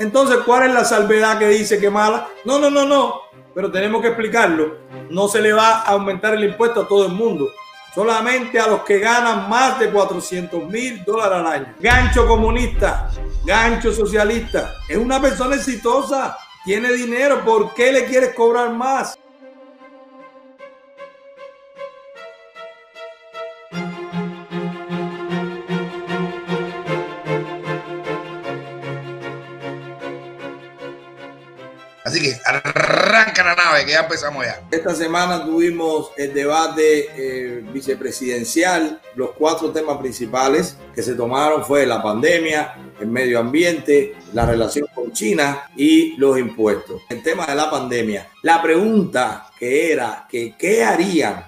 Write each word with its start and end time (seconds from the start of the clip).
Entonces, 0.00 0.38
¿cuál 0.46 0.66
es 0.66 0.72
la 0.72 0.82
salvedad 0.82 1.38
que 1.38 1.46
dice 1.48 1.78
que 1.78 1.90
mala? 1.90 2.26
No, 2.46 2.58
no, 2.58 2.70
no, 2.70 2.86
no. 2.86 3.20
Pero 3.54 3.70
tenemos 3.70 4.00
que 4.00 4.08
explicarlo. 4.08 4.78
No 5.10 5.28
se 5.28 5.42
le 5.42 5.52
va 5.52 5.80
a 5.80 5.90
aumentar 5.90 6.32
el 6.32 6.42
impuesto 6.42 6.80
a 6.80 6.88
todo 6.88 7.04
el 7.04 7.12
mundo. 7.12 7.50
Solamente 7.94 8.58
a 8.58 8.66
los 8.66 8.80
que 8.80 8.98
ganan 8.98 9.50
más 9.50 9.78
de 9.78 9.90
400 9.90 10.64
mil 10.70 11.04
dólares 11.04 11.38
al 11.38 11.46
año. 11.46 11.74
Gancho 11.78 12.26
comunista, 12.26 13.10
gancho 13.44 13.92
socialista. 13.92 14.72
Es 14.88 14.96
una 14.96 15.20
persona 15.20 15.56
exitosa. 15.56 16.34
Tiene 16.64 16.92
dinero. 16.92 17.44
¿Por 17.44 17.74
qué 17.74 17.92
le 17.92 18.06
quieres 18.06 18.34
cobrar 18.34 18.72
más? 18.72 19.18
Arranca 32.44 33.44
la 33.44 33.54
nave, 33.54 33.84
que 33.84 33.92
ya 33.92 34.00
empezamos 34.00 34.44
ya. 34.44 34.62
Esta 34.70 34.94
semana 34.94 35.44
tuvimos 35.44 36.10
el 36.16 36.34
debate 36.34 37.08
eh, 37.16 37.64
vicepresidencial. 37.72 39.00
Los 39.14 39.30
cuatro 39.32 39.70
temas 39.70 39.98
principales 39.98 40.76
que 40.94 41.02
se 41.02 41.14
tomaron 41.14 41.64
fue 41.64 41.86
la 41.86 42.02
pandemia, 42.02 42.74
el 43.00 43.08
medio 43.08 43.38
ambiente, 43.40 44.16
la 44.32 44.46
relación 44.46 44.86
con 44.94 45.12
China 45.12 45.70
y 45.76 46.16
los 46.16 46.38
impuestos. 46.38 47.02
El 47.08 47.22
tema 47.22 47.46
de 47.46 47.54
la 47.54 47.70
pandemia. 47.70 48.28
La 48.42 48.62
pregunta 48.62 49.50
que 49.58 49.92
era 49.92 50.26
que 50.28 50.54
qué 50.58 50.84
harían, 50.84 51.44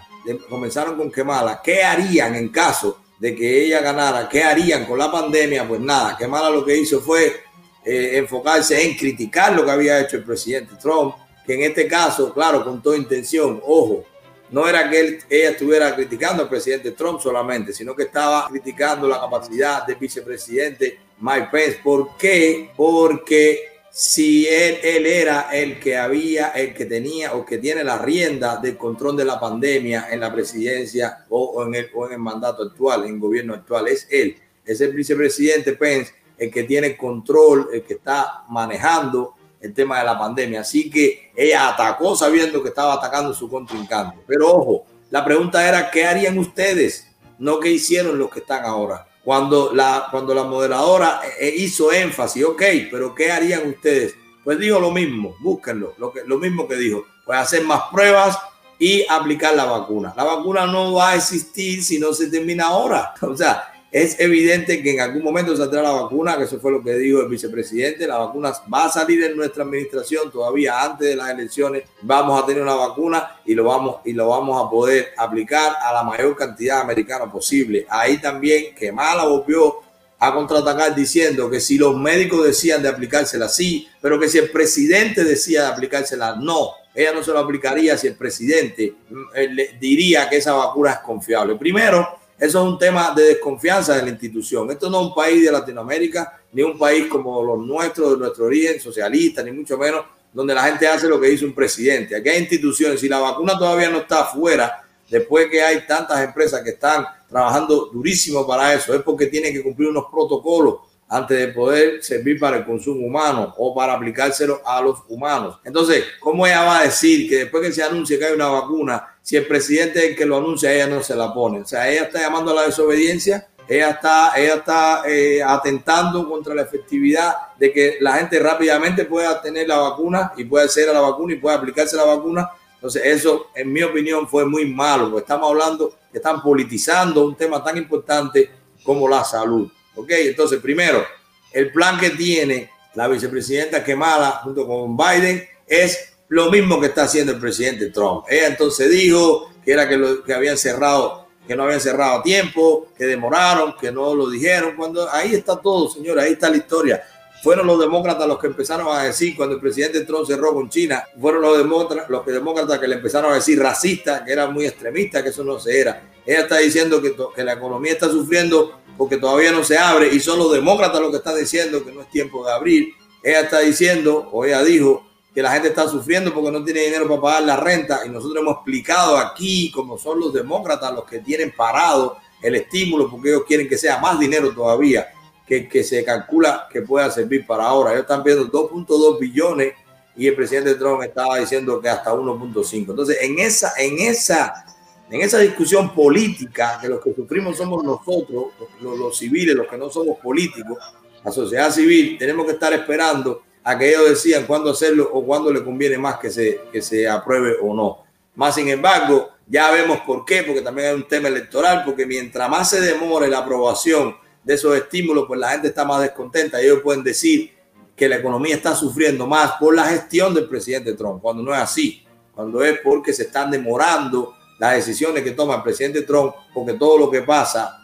comenzaron 0.49 0.97
con 0.97 1.11
Kemala, 1.11 1.61
qué 1.63 1.83
harían 1.83 2.35
en 2.35 2.49
caso 2.49 3.01
de 3.19 3.35
que 3.37 3.65
ella 3.65 3.81
ganara, 3.81 4.29
qué 4.29 4.43
harían 4.43 4.85
con 4.85 4.99
la 4.99 5.11
pandemia, 5.11 5.67
pues 5.67 5.81
nada, 5.81 6.17
Kemala 6.17 6.51
lo 6.51 6.65
que 6.65 6.77
hizo 6.77 7.01
fue 7.01 7.45
eh, 7.85 8.19
enfocarse 8.19 8.81
en 8.83 8.97
criticar 8.97 9.55
lo 9.55 9.65
que 9.65 9.71
había 9.71 10.01
hecho 10.01 10.17
el 10.17 10.25
presidente 10.25 10.75
Trump, 10.81 11.15
que 11.45 11.55
en 11.55 11.63
este 11.63 11.89
caso, 11.89 12.33
claro, 12.33 12.65
con 12.65 12.83
toda 12.83 12.97
intención, 12.97 13.61
ojo, 13.65 14.05
no 14.51 14.69
era 14.69 14.89
que 14.89 15.19
ella 15.31 15.51
estuviera 15.51 15.95
criticando 15.95 16.43
al 16.43 16.49
presidente 16.49 16.93
Trump 16.93 17.21
solamente, 17.21 17.73
sino 17.73 17.97
que 17.97 18.05
estaba 18.05 18.47
criticando 18.49 19.09
la 19.09 19.19
capacidad 19.19 19.87
del 19.87 19.97
vicepresidente 19.97 20.99
Mike 21.19 21.49
Pence. 21.51 21.81
¿Por 21.83 22.17
qué? 22.19 22.71
Porque 22.77 23.73
si 23.91 24.47
él, 24.47 24.79
él, 24.83 25.07
era 25.07 25.49
el 25.53 25.81
que 25.81 25.97
había, 25.97 26.49
el 26.51 26.75
que 26.75 26.85
tenía 26.85 27.35
o 27.35 27.45
que 27.45 27.59
tiene 27.59 27.83
la 27.83 27.99
rienda 27.99 28.59
del 28.59 28.77
control 28.77 29.17
de 29.17 29.25
la 29.25 29.41
pandemia 29.41 30.09
en 30.11 30.21
la 30.21 30.33
presidencia 30.33 31.25
o, 31.31 31.65
en, 31.67 31.75
el, 31.75 31.91
o 31.95 32.07
en 32.07 32.13
el 32.13 32.19
mandato 32.19 32.63
actual, 32.63 33.05
en 33.05 33.15
el 33.15 33.21
gobierno 33.21 33.55
actual, 33.55 33.89
es 33.89 34.07
él, 34.11 34.37
es 34.65 34.81
el 34.83 34.93
vicepresidente 34.93 35.73
Pence 35.73 36.13
el 36.43 36.51
que 36.51 36.65
tiene 36.65 36.97
control, 36.97 37.69
el 37.73 37.85
que 37.85 37.95
está 37.95 38.45
manejando 38.49 39.35
el 39.61 39.73
tema 39.73 40.01
de 40.01 40.05
la 40.05 40.19
pandemia. 40.19 40.63
Así 40.63 40.91
que 40.91 41.31
ella 41.37 41.69
atacó 41.69 42.17
sabiendo 42.17 42.61
que 42.63 42.71
estaba 42.71 42.95
atacando 42.95 43.33
su 43.33 43.49
contrincante. 43.49 44.19
Pero 44.27 44.49
ojo, 44.49 44.87
la 45.11 45.25
pregunta 45.25 45.67
era, 45.67 45.89
¿qué 45.89 46.05
harían 46.05 46.37
ustedes? 46.39 47.07
No 47.39 47.61
qué 47.61 47.71
hicieron 47.71 48.19
los 48.19 48.29
que 48.29 48.41
están 48.41 48.65
ahora. 48.65 49.07
Cuando 49.23 49.73
la, 49.73 50.09
cuando 50.11 50.35
la 50.35 50.43
moderadora 50.43 51.21
eh, 51.25 51.49
eh, 51.49 51.55
hizo 51.59 51.93
énfasis, 51.93 52.45
ok, 52.45 52.63
pero 52.91 53.15
¿qué 53.15 53.31
harían 53.31 53.69
ustedes? 53.69 54.17
Pues 54.43 54.59
dijo 54.59 54.81
lo 54.81 54.91
mismo, 54.91 55.37
búsquenlo, 55.39 55.95
lo, 55.99 56.13
que, 56.13 56.23
lo 56.27 56.39
mismo 56.39 56.67
que 56.67 56.75
dijo, 56.75 57.05
pues 57.25 57.39
hacer 57.39 57.63
más 57.63 57.83
pruebas 57.93 58.37
y 58.81 59.07
aplicar 59.09 59.55
la 59.55 59.67
vacuna. 59.67 60.13
La 60.17 60.25
vacuna 60.25 60.67
no 60.67 60.95
va 60.95 61.11
a 61.11 61.15
existir 61.15 61.85
si 61.85 62.01
no 62.01 62.13
se 62.13 62.27
termina 62.29 62.67
ahora. 62.67 63.15
O 63.23 63.37
sea, 63.37 63.72
es 63.93 64.19
evidente 64.19 64.83
que 64.83 64.95
en 64.95 65.01
algún 65.01 65.23
momento 65.23 65.55
saldrá 65.55 65.83
la 65.83 65.93
vacuna, 65.93 66.39
que 66.39 66.45
eso 66.45 66.59
fue 66.59 66.73
lo 66.73 66.83
que 66.83 66.95
dijo 66.95 67.21
el 67.21 67.29
vicepresidente. 67.29 68.07
La 68.07 68.17
vacuna 68.17 68.51
va 68.73 68.87
a 68.87 68.89
salir 68.89 69.23
en 69.23 69.37
nuestra 69.37 69.65
administración 69.65 70.33
todavía 70.33 70.83
antes 70.83 71.09
de 71.09 71.15
las 71.15 71.29
elecciones. 71.29 71.83
Vamos 72.01 72.43
a 72.43 72.47
tener 72.47 72.63
una 72.63 72.75
vacuna 72.75 73.37
y 73.45 73.55
lo 73.55 73.65
vamos, 73.65 73.97
y 74.07 74.15
lo 74.15 74.29
vamos 74.29 74.67
a 74.67 74.71
poder 74.71 75.13
aplicar 75.19 75.77
a 75.83 75.93
la 75.93 76.03
mayor 76.05 76.35
cantidad 76.35 76.77
de 76.77 76.83
americanos 76.85 77.31
posible. 77.31 77.87
Ahí 77.91 78.19
también 78.19 78.75
que 78.75 78.91
Mala 78.91 79.27
volvió 79.27 79.81
a 80.19 80.33
contraatacar 80.33 80.95
diciendo 80.95 81.51
que 81.51 81.61
si 81.61 81.77
los 81.77 81.95
médicos 81.95 82.47
decían 82.47 82.83
de 82.83 82.89
aplicársela, 82.89 83.47
sí, 83.47 83.87
pero 84.01 84.19
que 84.19 84.29
si 84.29 84.39
el 84.39 84.51
presidente 84.51 85.23
decía 85.23 85.65
de 85.65 85.69
aplicársela, 85.69 86.37
no. 86.37 86.71
Ella 86.95 87.13
no 87.13 87.23
se 87.23 87.31
lo 87.31 87.41
aplicaría 87.41 87.99
si 87.99 88.07
el 88.07 88.15
presidente 88.15 88.95
mm, 89.11 89.23
eh, 89.35 89.49
le 89.49 89.69
diría 89.79 90.31
que 90.31 90.37
esa 90.39 90.55
vacuna 90.55 90.93
es 90.93 90.99
confiable. 91.01 91.57
Primero, 91.57 92.22
eso 92.39 92.59
es 92.59 92.73
un 92.73 92.79
tema 92.79 93.13
de 93.15 93.25
desconfianza 93.25 93.95
de 93.95 94.03
la 94.03 94.09
institución. 94.11 94.71
Esto 94.71 94.91
no 94.91 95.01
es 95.01 95.07
un 95.09 95.15
país 95.15 95.45
de 95.45 95.53
Latinoamérica, 95.53 96.41
ni 96.53 96.63
un 96.63 96.79
país 96.79 97.07
como 97.07 97.43
los 97.43 97.59
nuestros, 97.59 98.13
de 98.13 98.17
nuestro 98.19 98.47
origen, 98.47 98.81
socialista, 98.81 99.43
ni 99.43 99.53
mucho 99.53 99.79
menos, 99.79 100.05
donde 100.33 100.55
la 100.55 100.65
gente 100.65 100.87
hace 100.89 101.09
lo 101.09 101.21
que 101.21 101.29
dice 101.29 101.45
un 101.45 101.55
presidente. 101.55 102.17
Aquí 102.17 102.29
hay 102.29 102.41
instituciones, 102.41 103.01
si 103.01 103.09
la 103.09 103.19
vacuna 103.19 103.59
todavía 103.59 103.91
no 103.91 103.99
está 103.99 104.23
afuera, 104.23 104.83
después 105.09 105.49
que 105.49 105.63
hay 105.63 105.87
tantas 105.87 106.21
empresas 106.23 106.63
que 106.63 106.71
están 106.71 107.07
trabajando 107.29 107.91
durísimo 107.93 108.47
para 108.47 108.75
eso, 108.75 108.95
es 108.95 109.03
porque 109.03 109.27
tienen 109.27 109.53
que 109.53 109.63
cumplir 109.63 109.91
unos 109.91 110.07
protocolos 110.11 110.92
antes 111.13 111.39
de 111.39 111.49
poder 111.49 112.03
servir 112.03 112.41
para 112.41 112.57
el 112.57 112.65
consumo 112.65 113.07
humano 113.07 113.55
o 113.59 113.75
para 113.75 113.93
aplicárselo 113.93 114.63
a 114.65 114.81
los 114.81 115.01
humanos. 115.09 115.59
Entonces, 115.63 116.05
¿cómo 116.19 116.47
ella 116.47 116.63
va 116.63 116.79
a 116.79 116.85
decir 116.85 117.29
que 117.29 117.41
después 117.41 117.63
que 117.63 117.73
se 117.73 117.83
anuncie 117.83 118.19
que 118.19 118.25
hay 118.25 118.33
una 118.33 118.49
vacuna, 118.49 119.17
si 119.21 119.37
el 119.37 119.47
presidente 119.47 119.99
es 119.99 120.05
el 120.11 120.17
que 120.17 120.25
lo 120.25 120.39
anuncia, 120.39 120.73
ella 120.73 120.87
no 120.87 121.03
se 121.03 121.15
la 121.15 121.35
pone? 121.35 121.61
O 121.61 121.67
sea, 121.67 121.91
ella 121.91 122.05
está 122.05 122.21
llamando 122.21 122.53
a 122.53 122.55
la 122.55 122.63
desobediencia, 122.63 123.47
ella 123.69 123.91
está, 123.91 124.33
ella 124.37 124.55
está 124.55 125.03
eh, 125.07 125.43
atentando 125.43 126.27
contra 126.27 126.55
la 126.55 126.63
efectividad 126.63 127.35
de 127.59 127.71
que 127.71 127.99
la 128.01 128.15
gente 128.15 128.39
rápidamente 128.39 129.05
pueda 129.05 129.43
tener 129.43 129.69
la 129.69 129.77
vacuna 129.77 130.33
y 130.39 130.45
pueda 130.45 130.65
hacer 130.65 130.89
a 130.89 130.95
la 130.95 131.03
vacuna 131.03 131.35
y 131.35 131.37
pueda 131.37 131.57
aplicarse 131.57 131.95
la 131.95 132.05
vacuna. 132.05 132.49
Entonces, 132.77 133.03
eso, 133.05 133.49
en 133.55 133.71
mi 133.71 133.83
opinión, 133.83 134.27
fue 134.27 134.47
muy 134.47 134.65
malo, 134.65 135.11
porque 135.11 135.21
estamos 135.21 135.51
hablando 135.51 135.95
que 136.11 136.19
están 136.19 136.41
politizando 136.41 137.27
un 137.27 137.37
tema 137.37 137.63
tan 137.63 137.77
importante 137.77 138.51
como 138.83 139.07
la 139.07 139.23
salud. 139.25 139.71
Ok, 139.95 140.11
entonces 140.11 140.61
primero, 140.61 141.05
el 141.53 141.71
plan 141.71 141.99
que 141.99 142.11
tiene 142.11 142.71
la 142.95 143.09
vicepresidenta 143.09 143.85
Kemala 143.85 144.41
junto 144.43 144.67
con 144.67 144.97
Biden 144.97 145.47
es 145.67 146.15
lo 146.29 146.51
mismo 146.51 146.81
que 146.81 146.87
está 146.87 147.05
haciendo 147.05 147.33
el 147.33 147.41
presidente 147.41 147.91
Trump. 147.91 148.25
Ella 148.29 148.49
entonces 148.49 148.91
dijo 148.91 149.51
que 149.65 149.73
era 149.73 149.89
que, 149.89 149.97
lo, 149.97 150.23
que 150.23 150.33
habían 150.33 150.57
cerrado, 150.57 151.27
que 151.47 151.55
no 151.55 151.65
habían 151.65 151.81
cerrado 151.81 152.21
a 152.21 152.23
tiempo, 152.23 152.89
que 152.97 153.05
demoraron, 153.05 153.75
que 153.79 153.93
no 153.93 154.15
lo 154.15 154.31
dijeron. 154.31 154.75
Cuando 154.77 155.11
ahí 155.11 155.35
está 155.35 155.61
todo, 155.61 155.91
señores, 155.91 156.25
ahí 156.25 156.33
está 156.33 156.49
la 156.49 156.57
historia. 156.57 157.03
Fueron 157.43 157.67
los 157.67 157.81
demócratas 157.81 158.29
los 158.29 158.39
que 158.39 158.47
empezaron 158.47 158.87
a 158.97 159.03
decir 159.03 159.35
cuando 159.37 159.57
el 159.57 159.61
presidente 159.61 160.03
Trump 160.03 160.25
cerró 160.29 160.55
con 160.55 160.71
China, 160.71 161.03
fueron 161.21 161.43
los 161.43 161.59
demócratas, 161.59 162.09
los 162.09 162.25
demócratas 162.25 162.79
que 162.79 162.87
le 162.87 162.95
empezaron 162.95 163.33
a 163.33 163.35
decir 163.35 163.59
racista, 163.61 164.25
que 164.25 164.31
era 164.31 164.47
muy 164.47 164.65
extremista, 164.65 165.25
que 165.25 165.31
eso 165.31 165.43
no 165.43 165.59
se 165.59 165.81
era. 165.81 166.09
Ella 166.25 166.43
está 166.43 166.59
diciendo 166.59 167.03
que, 167.03 167.17
que 167.35 167.43
la 167.43 167.55
economía 167.55 167.93
está 167.93 168.09
sufriendo 168.09 168.79
porque 168.97 169.17
todavía 169.17 169.51
no 169.51 169.65
se 169.65 169.77
abre 169.77 170.15
y 170.15 170.21
son 170.21 170.39
los 170.39 170.53
demócratas 170.53 171.01
los 171.01 171.11
que 171.11 171.17
están 171.17 171.37
diciendo 171.37 171.85
que 171.85 171.91
no 171.91 172.03
es 172.03 172.11
tiempo 172.11 172.47
de 172.47 172.53
abrir. 172.53 172.95
Ella 173.25 173.41
está 173.41 173.59
diciendo, 173.59 174.29
o 174.31 174.45
ella 174.45 174.63
dijo, 174.63 175.05
que 175.35 175.43
la 175.43 175.51
gente 175.51 175.69
está 175.69 175.89
sufriendo 175.89 176.33
porque 176.33 176.53
no 176.53 176.63
tiene 176.63 176.83
dinero 176.83 177.09
para 177.09 177.21
pagar 177.21 177.43
la 177.43 177.57
renta 177.57 178.03
y 178.07 178.11
nosotros 178.11 178.41
hemos 178.41 178.57
explicado 178.57 179.17
aquí 179.17 179.73
cómo 179.73 179.99
son 179.99 180.21
los 180.21 180.33
demócratas 180.33 180.93
los 180.95 181.05
que 181.07 181.21
tienen 181.21 181.53
parado 181.57 182.19
el 182.41 182.55
estímulo 182.55 183.11
porque 183.11 183.31
ellos 183.31 183.45
quieren 183.49 183.69
que 183.69 183.79
sea 183.79 183.99
más 183.99 184.21
dinero 184.21 184.53
todavía 184.55 185.09
que, 185.53 185.69
que 185.69 185.85
se 185.85 186.03
calcula 186.03 186.67
que 186.71 186.81
pueda 186.81 187.11
servir 187.11 187.47
para 187.47 187.65
ahora. 187.65 187.91
Ellos 187.91 188.03
están 188.03 188.23
viendo 188.23 188.51
2.2 188.51 189.19
billones 189.19 189.75
y 190.17 190.27
el 190.27 190.35
presidente 190.35 190.75
Trump 190.77 191.03
estaba 191.03 191.39
diciendo 191.39 191.81
que 191.81 191.89
hasta 191.89 192.13
1.5. 192.13 192.91
Entonces, 192.91 193.19
en 193.21 193.39
esa, 193.39 193.73
en 193.79 193.99
esa 193.99 194.65
en 195.11 195.21
esa 195.21 195.39
discusión 195.41 195.95
política 195.95 196.79
que 196.81 196.89
los 196.89 197.03
que 197.03 197.13
sufrimos 197.13 197.59
somos 197.59 197.85
nosotros, 197.85 198.47
los, 198.81 199.19
civiles, 199.19 199.55
los 199.55 199.67
que 199.67 199.77
no 199.77 199.91
somos 199.91 200.19
políticos, 200.19 200.79
la 201.23 201.31
sociedad 201.31 201.71
civil, 201.71 202.17
tenemos 202.19 202.47
que 202.47 202.53
estar 202.53 202.73
esperando 202.73 203.43
a 203.63 203.77
que 203.77 203.91
ellos 203.91 204.09
decidan 204.09 204.47
cuándo 204.47 204.71
hacerlo 204.71 205.11
o 205.13 205.23
cuándo 205.23 205.53
le 205.53 205.63
conviene 205.63 205.99
más 205.99 206.17
que 206.17 206.31
se, 206.31 206.63
que 206.73 206.81
se 206.81 207.07
apruebe 207.07 207.57
o 207.61 207.75
no. 207.75 208.05
Más 208.37 208.55
sin 208.55 208.71
embargo, 208.71 209.29
ya 209.47 209.71
vemos 209.71 210.01
por 210.01 210.25
qué, 210.25 210.45
porque 210.45 210.63
también 210.63 210.89
hay 210.89 210.95
un 210.95 211.07
tema 211.07 211.29
electoral, 211.29 211.83
porque 211.85 212.07
mientras 212.07 212.49
más 212.49 212.71
se 212.71 212.81
demore 212.81 213.29
la 213.29 213.41
aprobación 213.41 214.17
de 214.45 214.55
esos 214.55 214.77
estímulos, 214.77 215.25
pues 215.27 215.39
la 215.39 215.51
gente 215.51 215.69
está 215.69 215.85
más 215.85 216.03
descontenta. 216.03 216.61
Ellos 216.61 216.81
pueden 216.83 217.03
decir 217.03 217.53
que 217.95 218.09
la 218.09 218.17
economía 218.17 218.57
está 218.57 218.75
sufriendo 218.75 219.27
más 219.27 219.53
por 219.53 219.75
la 219.75 219.85
gestión 219.85 220.35
del 220.35 220.49
presidente 220.49 220.95
Trump, 220.95 221.23
cuando 221.23 221.43
no 221.43 221.55
es 221.55 221.61
así, 221.61 222.05
cuando 222.35 222.63
es 222.65 222.79
porque 222.83 223.13
se 223.13 223.25
están 223.25 223.51
demorando 223.51 224.35
las 224.59 224.75
decisiones 224.75 225.23
que 225.23 225.33
toma 225.33 225.57
el 225.57 225.63
presidente 225.63 226.03
Trump, 226.03 226.35
porque 226.55 226.75
todo 226.75 226.99
lo 226.99 227.11
que 227.11 227.23
pasa 227.23 227.79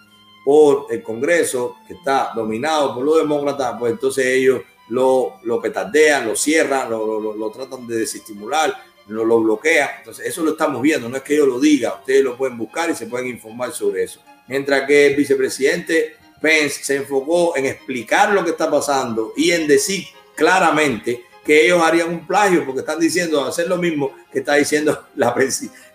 por 0.45 0.87
el 0.91 1.03
Congreso, 1.03 1.77
que 1.87 1.95
está 1.95 2.31
dominado 2.35 2.95
por 2.95 3.05
los 3.05 3.19
demócratas, 3.19 3.77
pues 3.79 3.93
entonces 3.93 4.27
ellos 4.27 4.63
lo, 4.89 5.35
lo 5.43 5.61
petardean, 5.61 6.27
lo 6.27 6.35
cierran, 6.35 6.89
lo, 6.91 7.35
lo, 7.35 7.51
tratan 7.51 7.87
de 7.87 7.99
desestimular, 7.99 8.75
lo, 9.09 9.25
lo 9.25 9.41
bloquean. 9.41 9.89
Entonces, 9.99 10.27
eso 10.27 10.43
lo 10.43 10.53
estamos 10.53 10.81
viendo, 10.81 11.09
no 11.09 11.17
es 11.17 11.23
que 11.23 11.37
yo 11.37 11.47
lo 11.47 11.61
diga, 11.61 11.97
ustedes 11.97 12.25
lo 12.25 12.37
pueden 12.37 12.57
buscar 12.57 12.89
y 12.91 12.95
se 12.95 13.07
pueden 13.07 13.29
informar 13.29 13.73
sobre 13.73 14.05
eso. 14.05 14.21
Mientras 14.47 14.87
que 14.87 15.09
el 15.09 15.17
vicepresidente 15.17 16.17
Pence 16.41 16.83
se 16.83 16.97
enfocó 16.97 17.57
en 17.57 17.67
explicar 17.67 18.33
lo 18.33 18.45
que 18.45 18.51
está 18.51 18.71
pasando 18.71 19.33
y 19.37 19.51
en 19.51 19.67
decir 19.67 20.05
claramente 20.35 21.25
que 21.45 21.65
ellos 21.65 21.83
harían 21.83 22.11
un 22.11 22.27
plagio 22.27 22.65
porque 22.65 22.81
están 22.81 23.01
diciendo 23.01 23.45
hacer 23.45 23.69
lo 23.69 23.79
mismo 23.79 24.13
que 24.31 24.41
está 24.41 24.55
diciendo 24.55 25.07
la, 25.17 25.35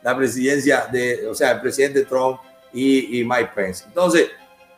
la 0.02 0.18
presidencia 0.18 0.88
de, 0.92 1.28
o 1.28 1.36
sea, 1.36 1.52
el 1.52 1.62
presidente 1.62 2.06
Trump 2.06 2.40
y, 2.74 3.20
y 3.20 3.24
Mike 3.24 3.52
Pence. 3.54 3.86
Entonces, 3.88 4.30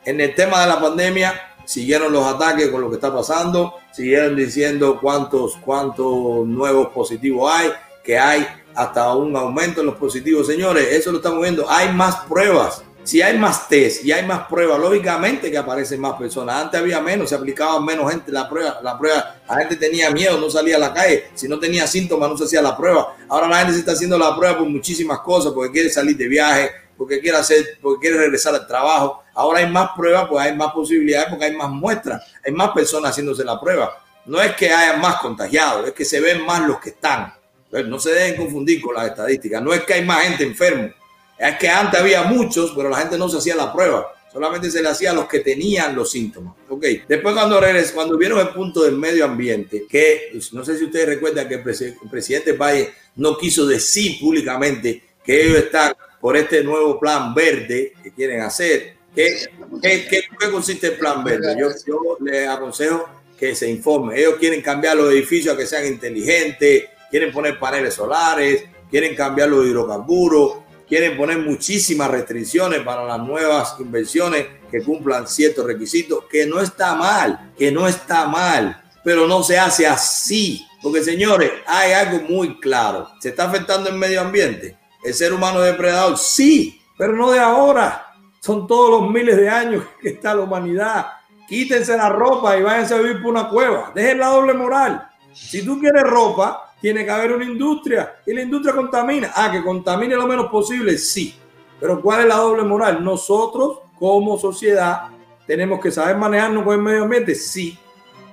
en 0.04 0.20
el 0.20 0.34
tema 0.34 0.60
de 0.60 0.68
la 0.68 0.80
pandemia, 0.80 1.56
siguieron 1.64 2.12
los 2.12 2.24
ataques 2.24 2.68
con 2.68 2.80
lo 2.80 2.88
que 2.88 2.94
está 2.94 3.12
pasando, 3.12 3.74
siguieron 3.92 4.36
diciendo 4.36 4.98
cuántos, 5.00 5.56
cuántos 5.56 6.46
nuevos 6.46 6.88
positivos 6.88 7.52
hay, 7.52 7.72
que 8.04 8.16
hay 8.18 8.46
hasta 8.74 9.14
un 9.14 9.36
aumento 9.36 9.80
en 9.80 9.86
los 9.86 9.96
positivos. 9.96 10.46
Señores, 10.46 10.86
eso 10.92 11.10
lo 11.10 11.18
estamos 11.18 11.42
viendo. 11.42 11.68
Hay 11.68 11.92
más 11.92 12.16
pruebas. 12.28 12.84
Si 13.06 13.22
hay 13.22 13.38
más 13.38 13.68
test 13.68 14.04
y 14.04 14.10
hay 14.10 14.26
más 14.26 14.48
pruebas, 14.48 14.80
lógicamente 14.80 15.48
que 15.48 15.56
aparecen 15.56 16.00
más 16.00 16.14
personas. 16.14 16.56
Antes 16.56 16.80
había 16.80 17.00
menos, 17.00 17.28
se 17.28 17.36
aplicaban 17.36 17.84
menos 17.84 18.10
gente 18.10 18.32
la 18.32 18.48
prueba. 18.48 18.80
La 18.82 18.98
prueba, 18.98 19.36
la 19.48 19.58
gente 19.58 19.76
tenía 19.76 20.10
miedo, 20.10 20.40
no 20.40 20.50
salía 20.50 20.74
a 20.74 20.80
la 20.80 20.92
calle. 20.92 21.28
Si 21.34 21.46
no 21.46 21.56
tenía 21.60 21.86
síntomas, 21.86 22.28
no 22.28 22.36
se 22.36 22.44
hacía 22.44 22.60
la 22.60 22.76
prueba. 22.76 23.16
Ahora 23.28 23.46
la 23.46 23.58
gente 23.58 23.74
se 23.74 23.78
está 23.78 23.92
haciendo 23.92 24.18
la 24.18 24.34
prueba 24.36 24.58
por 24.58 24.68
muchísimas 24.68 25.20
cosas, 25.20 25.52
porque 25.52 25.70
quiere 25.70 25.88
salir 25.88 26.16
de 26.16 26.26
viaje, 26.26 26.72
porque 26.98 27.20
quiere 27.20 27.38
hacer, 27.38 27.78
porque 27.80 28.08
quiere 28.08 28.18
regresar 28.24 28.56
al 28.56 28.66
trabajo. 28.66 29.22
Ahora 29.34 29.60
hay 29.60 29.70
más 29.70 29.90
pruebas, 29.96 30.26
pues 30.28 30.44
hay 30.44 30.56
más 30.56 30.72
posibilidades, 30.72 31.28
porque 31.30 31.44
hay 31.44 31.54
más 31.54 31.70
muestras, 31.70 32.24
hay 32.44 32.52
más 32.52 32.70
personas 32.70 33.12
haciéndose 33.12 33.44
la 33.44 33.60
prueba. 33.60 34.02
No 34.24 34.42
es 34.42 34.56
que 34.56 34.68
haya 34.68 34.96
más 34.96 35.20
contagiados, 35.20 35.86
es 35.86 35.94
que 35.94 36.04
se 36.04 36.20
ven 36.20 36.44
más 36.44 36.66
los 36.66 36.80
que 36.80 36.90
están. 36.90 37.32
no 37.70 38.00
se 38.00 38.10
deben 38.10 38.34
confundir 38.34 38.80
con 38.80 38.96
las 38.96 39.06
estadísticas. 39.10 39.62
No 39.62 39.72
es 39.72 39.84
que 39.84 39.94
hay 39.94 40.04
más 40.04 40.22
gente 40.22 40.42
enfermo, 40.42 40.90
es 41.38 41.56
que 41.58 41.68
antes 41.68 42.00
había 42.00 42.22
muchos, 42.22 42.72
pero 42.74 42.88
la 42.88 42.98
gente 42.98 43.18
no 43.18 43.28
se 43.28 43.38
hacía 43.38 43.56
la 43.56 43.72
prueba. 43.72 44.12
Solamente 44.32 44.70
se 44.70 44.82
le 44.82 44.88
hacía 44.88 45.12
a 45.12 45.14
los 45.14 45.26
que 45.26 45.40
tenían 45.40 45.96
los 45.96 46.10
síntomas. 46.10 46.54
Ok. 46.68 46.84
Después 47.08 47.34
cuando 47.34 47.58
cuando 47.94 48.18
vieron 48.18 48.40
el 48.40 48.48
punto 48.48 48.82
del 48.82 48.96
medio 48.96 49.24
ambiente, 49.24 49.86
que 49.88 50.38
no 50.52 50.64
sé 50.64 50.76
si 50.76 50.84
ustedes 50.84 51.06
recuerdan 51.06 51.48
que 51.48 51.54
el, 51.54 51.62
presidente 52.10 52.52
Valle 52.52 52.92
no 53.16 53.38
quiso 53.38 53.66
decir 53.66 54.20
públicamente 54.20 55.02
que 55.24 55.42
ellos 55.42 55.58
están 55.58 55.94
por 56.20 56.36
este 56.36 56.62
nuevo 56.62 57.00
plan 57.00 57.34
verde 57.34 57.94
que 58.02 58.12
quieren 58.12 58.42
hacer. 58.42 58.96
¿Qué, 59.14 59.48
qué, 59.82 60.50
consiste 60.50 60.88
el 60.88 60.98
plan 60.98 61.24
verde? 61.24 61.56
Yo, 61.58 61.68
yo 61.86 62.18
les 62.20 62.46
aconsejo 62.46 63.08
que 63.38 63.54
se 63.54 63.70
informe. 63.70 64.18
Ellos 64.18 64.34
quieren 64.38 64.60
cambiar 64.60 64.96
los 64.96 65.10
edificios 65.12 65.54
a 65.54 65.56
que 65.56 65.66
sean 65.66 65.86
inteligentes, 65.86 66.84
quieren 67.10 67.32
poner 67.32 67.58
paneles 67.58 67.94
solares, 67.94 68.64
quieren 68.90 69.14
cambiar 69.14 69.48
los 69.48 69.66
hidrocarburos, 69.66 70.65
quieren 70.88 71.16
poner 71.16 71.38
muchísimas 71.38 72.10
restricciones 72.10 72.80
para 72.80 73.04
las 73.04 73.18
nuevas 73.18 73.76
inversiones 73.78 74.46
que 74.70 74.82
cumplan 74.82 75.26
ciertos 75.26 75.66
requisitos, 75.66 76.24
que 76.30 76.46
no 76.46 76.60
está 76.60 76.94
mal, 76.94 77.52
que 77.56 77.70
no 77.72 77.86
está 77.86 78.26
mal, 78.26 78.82
pero 79.04 79.26
no 79.26 79.42
se 79.42 79.58
hace 79.58 79.86
así. 79.86 80.66
Porque 80.82 81.02
señores, 81.02 81.50
hay 81.66 81.92
algo 81.92 82.20
muy 82.28 82.60
claro. 82.60 83.08
¿Se 83.20 83.30
está 83.30 83.44
afectando 83.44 83.88
el 83.88 83.96
medio 83.96 84.20
ambiente? 84.20 84.76
¿El 85.02 85.14
ser 85.14 85.32
humano 85.32 85.64
es 85.64 85.72
depredador? 85.72 86.18
Sí, 86.18 86.80
pero 86.96 87.12
no 87.12 87.30
de 87.30 87.40
ahora. 87.40 88.02
Son 88.40 88.66
todos 88.66 89.00
los 89.00 89.10
miles 89.10 89.36
de 89.36 89.48
años 89.48 89.84
que 90.00 90.10
está 90.10 90.34
la 90.34 90.42
humanidad. 90.42 91.06
Quítense 91.48 91.96
la 91.96 92.08
ropa 92.08 92.56
y 92.56 92.62
váyanse 92.62 92.94
a 92.94 92.98
vivir 92.98 93.22
por 93.22 93.32
una 93.32 93.48
cueva. 93.48 93.92
Dejen 93.94 94.18
la 94.18 94.28
doble 94.28 94.54
moral. 94.54 95.08
Si 95.32 95.64
tú 95.64 95.78
quieres 95.78 96.02
ropa, 96.02 96.65
tiene 96.80 97.04
que 97.04 97.10
haber 97.10 97.32
una 97.32 97.44
industria 97.44 98.16
y 98.26 98.32
la 98.32 98.42
industria 98.42 98.74
contamina. 98.74 99.32
Ah, 99.34 99.50
que 99.50 99.62
contamine 99.62 100.14
lo 100.14 100.26
menos 100.26 100.46
posible, 100.46 100.96
sí. 100.98 101.36
Pero 101.80 102.00
¿cuál 102.00 102.20
es 102.20 102.26
la 102.26 102.36
doble 102.36 102.62
moral? 102.62 103.02
Nosotros 103.02 103.80
como 103.98 104.38
sociedad 104.38 105.08
tenemos 105.46 105.80
que 105.80 105.90
saber 105.90 106.16
manejarnos 106.16 106.64
con 106.64 106.74
el 106.74 106.82
medio 106.82 107.04
ambiente, 107.04 107.34
sí. 107.34 107.78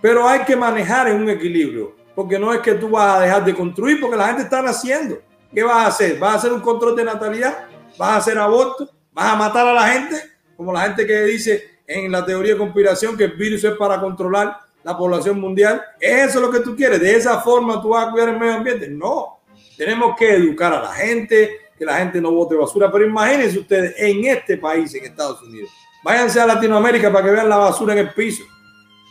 Pero 0.02 0.28
hay 0.28 0.42
que 0.42 0.56
manejar 0.56 1.08
en 1.08 1.22
un 1.22 1.30
equilibrio, 1.30 1.96
porque 2.16 2.38
no 2.38 2.54
es 2.54 2.60
que 2.60 2.74
tú 2.74 2.90
vas 2.90 3.18
a 3.18 3.22
dejar 3.22 3.46
de 3.46 3.54
construir, 3.54 4.02
porque 4.02 4.18
la 4.18 4.28
gente 4.28 4.44
está 4.44 4.62
naciendo. 4.62 5.20
¿Qué 5.54 5.64
vas 5.64 5.78
a 5.78 5.88
hacer? 5.88 6.20
¿Vas 6.20 6.34
a 6.34 6.38
hacer 6.38 6.54
un 6.54 6.62
control 6.62 6.96
de 6.96 7.06
natalidad? 7.06 7.66
¿Vas 7.98 8.10
a 8.10 8.18
hacer 8.18 8.38
aborto? 8.38 8.90
¿Vas 9.14 9.34
a 9.34 9.36
matar 9.36 9.68
a 9.68 9.74
la 9.74 9.88
gente? 9.88 10.16
Como 10.58 10.74
la 10.74 10.82
gente 10.82 11.06
que 11.06 11.22
dice 11.24 11.80
en 11.86 12.12
la 12.12 12.26
teoría 12.26 12.54
de 12.54 12.60
conspiración 12.60 13.16
que 13.16 13.26
el 13.26 13.34
virus 13.34 13.64
es 13.64 13.74
para 13.74 14.00
controlar 14.00 14.58
la 14.84 14.98
población 14.98 15.40
mundial. 15.40 15.82
¿Eso 16.00 16.40
es 16.40 16.46
lo 16.46 16.52
que 16.52 16.60
tú 16.60 16.76
quieres? 16.76 17.00
¿De 17.00 17.16
esa 17.16 17.40
forma 17.40 17.82
tú 17.82 17.90
vas 17.90 18.08
a 18.08 18.12
cuidar 18.12 18.30
el 18.30 18.40
medio 18.40 18.56
ambiente? 18.56 18.88
No. 18.88 19.40
Tenemos 19.78 20.16
que 20.18 20.36
educar 20.36 20.74
a 20.74 20.82
la 20.82 20.94
gente, 20.94 21.58
que 21.78 21.86
la 21.86 21.98
gente 21.98 22.22
no 22.22 22.32
bote 22.32 22.56
basura. 22.56 22.92
Pero 22.92 23.06
imagínense 23.06 23.60
ustedes 23.60 23.96
en 23.98 24.26
este 24.26 24.58
país, 24.58 24.94
en 24.96 25.06
Estados 25.06 25.42
Unidos. 25.42 25.70
Váyanse 26.04 26.42
a 26.42 26.46
Latinoamérica 26.46 27.12
para 27.12 27.26
que 27.26 27.32
vean 27.32 27.48
la 27.48 27.58
basura 27.58 27.94
en 27.94 28.00
el 28.00 28.14
piso, 28.14 28.44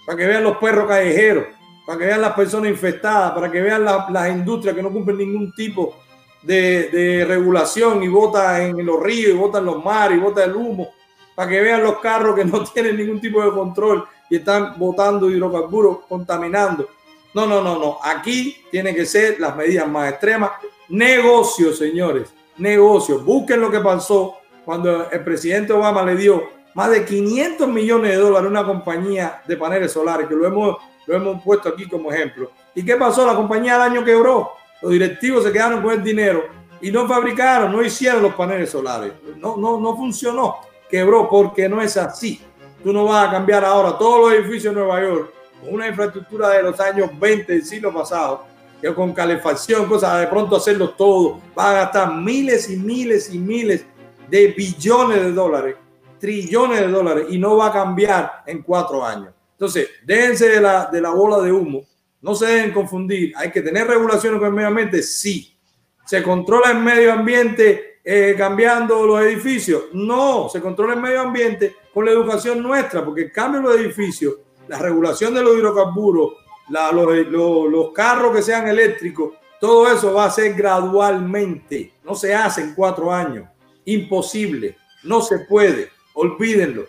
para 0.06 0.18
que 0.18 0.26
vean 0.26 0.44
los 0.44 0.58
perros 0.58 0.86
callejeros, 0.86 1.46
para 1.86 1.98
que 1.98 2.04
vean 2.04 2.20
las 2.20 2.34
personas 2.34 2.70
infestadas, 2.70 3.32
para 3.32 3.50
que 3.50 3.62
vean 3.62 3.84
las 3.84 4.28
industrias 4.28 4.76
que 4.76 4.82
no 4.82 4.92
cumplen 4.92 5.16
ningún 5.16 5.52
tipo 5.52 5.96
de, 6.42 7.24
regulación 7.26 8.02
y 8.02 8.08
botan 8.08 8.78
en 8.78 8.86
los 8.86 9.02
ríos, 9.02 9.30
y 9.30 9.38
botan 9.38 9.64
los 9.64 9.82
mares, 9.82 10.18
y 10.18 10.20
botan 10.20 10.50
el 10.50 10.56
humo, 10.56 10.90
para 11.34 11.48
que 11.48 11.60
vean 11.62 11.82
los 11.82 11.98
carros 11.98 12.36
que 12.36 12.44
no 12.44 12.62
tienen 12.74 12.96
ningún 12.96 13.20
tipo 13.20 13.42
de 13.42 13.52
control 13.52 14.04
y 14.32 14.36
están 14.36 14.78
botando 14.78 15.28
hidrocarburos, 15.28 16.06
contaminando. 16.08 16.88
No, 17.34 17.44
no, 17.44 17.60
no, 17.60 17.78
no. 17.78 17.98
Aquí 18.02 18.64
tienen 18.70 18.94
que 18.94 19.04
ser 19.04 19.38
las 19.38 19.54
medidas 19.54 19.86
más 19.86 20.10
extremas. 20.10 20.52
Negocios, 20.88 21.76
señores. 21.76 22.32
Negocios. 22.56 23.22
Busquen 23.22 23.60
lo 23.60 23.70
que 23.70 23.80
pasó 23.80 24.38
cuando 24.64 25.10
el 25.10 25.22
presidente 25.22 25.74
Obama 25.74 26.02
le 26.02 26.16
dio 26.16 26.44
más 26.72 26.90
de 26.92 27.04
500 27.04 27.68
millones 27.68 28.12
de 28.12 28.16
dólares 28.16 28.46
a 28.46 28.50
una 28.50 28.64
compañía 28.64 29.42
de 29.46 29.54
paneles 29.58 29.92
solares, 29.92 30.26
que 30.26 30.34
lo 30.34 30.46
hemos, 30.46 30.78
lo 31.04 31.14
hemos 31.14 31.42
puesto 31.42 31.68
aquí 31.68 31.86
como 31.86 32.10
ejemplo. 32.10 32.52
¿Y 32.74 32.82
qué 32.82 32.96
pasó? 32.96 33.26
La 33.26 33.34
compañía 33.34 33.74
al 33.74 33.92
año 33.92 34.02
quebró. 34.02 34.52
Los 34.80 34.92
directivos 34.92 35.44
se 35.44 35.52
quedaron 35.52 35.82
con 35.82 35.92
el 35.92 36.02
dinero 36.02 36.44
y 36.80 36.90
no 36.90 37.06
fabricaron, 37.06 37.70
no 37.70 37.82
hicieron 37.82 38.22
los 38.22 38.34
paneles 38.34 38.70
solares. 38.70 39.12
No, 39.36 39.58
no, 39.58 39.78
no 39.78 39.94
funcionó. 39.94 40.56
Quebró 40.88 41.28
porque 41.28 41.68
no 41.68 41.82
es 41.82 41.98
así. 41.98 42.40
Tú 42.82 42.92
no 42.92 43.04
vas 43.04 43.28
a 43.28 43.30
cambiar 43.30 43.64
ahora 43.64 43.96
todos 43.96 44.20
los 44.20 44.32
edificios 44.32 44.74
de 44.74 44.80
Nueva 44.80 45.00
York 45.00 45.32
con 45.60 45.74
una 45.74 45.86
infraestructura 45.86 46.50
de 46.50 46.62
los 46.64 46.80
años 46.80 47.10
20 47.18 47.52
del 47.52 47.64
siglo 47.64 47.94
pasado, 47.94 48.44
que 48.80 48.92
con 48.92 49.12
calefacción, 49.12 49.86
cosas, 49.86 50.20
de 50.20 50.26
pronto 50.26 50.56
hacerlo 50.56 50.90
todo, 50.90 51.40
va 51.56 51.70
a 51.70 51.74
gastar 51.74 52.14
miles 52.14 52.68
y 52.68 52.76
miles 52.76 53.32
y 53.32 53.38
miles 53.38 53.86
de 54.28 54.48
billones 54.48 55.22
de 55.22 55.32
dólares, 55.32 55.76
trillones 56.18 56.80
de 56.80 56.88
dólares, 56.88 57.26
y 57.28 57.38
no 57.38 57.56
va 57.56 57.68
a 57.68 57.72
cambiar 57.72 58.42
en 58.46 58.62
cuatro 58.62 59.04
años. 59.04 59.28
Entonces, 59.52 59.88
déjense 60.04 60.48
de 60.48 60.60
la, 60.60 60.86
de 60.86 61.00
la 61.00 61.10
bola 61.10 61.38
de 61.38 61.52
humo, 61.52 61.84
no 62.20 62.34
se 62.34 62.46
deben 62.46 62.72
confundir. 62.72 63.32
Hay 63.36 63.52
que 63.52 63.62
tener 63.62 63.86
regulaciones 63.86 64.40
con 64.40 64.48
el 64.48 64.54
medio 64.54 64.68
ambiente, 64.68 65.02
sí. 65.02 65.56
¿Se 66.04 66.20
controla 66.20 66.72
el 66.72 66.78
medio 66.78 67.12
ambiente 67.12 68.00
eh, 68.04 68.34
cambiando 68.36 69.06
los 69.06 69.20
edificios? 69.20 69.84
No, 69.92 70.48
se 70.48 70.60
controla 70.60 70.94
el 70.94 71.00
medio 71.00 71.20
ambiente 71.20 71.76
con 71.92 72.04
la 72.04 72.10
educación 72.10 72.62
nuestra, 72.62 73.04
porque 73.04 73.22
el 73.22 73.32
cambio 73.32 73.60
de 73.60 73.68
los 73.68 73.76
edificios, 73.76 74.34
la 74.68 74.78
regulación 74.78 75.34
de 75.34 75.42
los 75.42 75.56
hidrocarburos, 75.56 76.32
los, 76.68 77.92
carros 77.92 78.34
que 78.34 78.42
sean 78.42 78.68
eléctricos, 78.68 79.34
todo 79.60 79.90
eso 79.90 80.12
va 80.14 80.26
a 80.26 80.30
ser 80.30 80.54
gradualmente. 80.54 81.94
No 82.04 82.14
se 82.14 82.34
hace 82.34 82.62
en 82.62 82.74
cuatro 82.74 83.12
años. 83.12 83.48
Imposible. 83.84 84.76
No 85.04 85.20
se 85.20 85.40
puede. 85.40 85.90
Olvídenlo. 86.14 86.86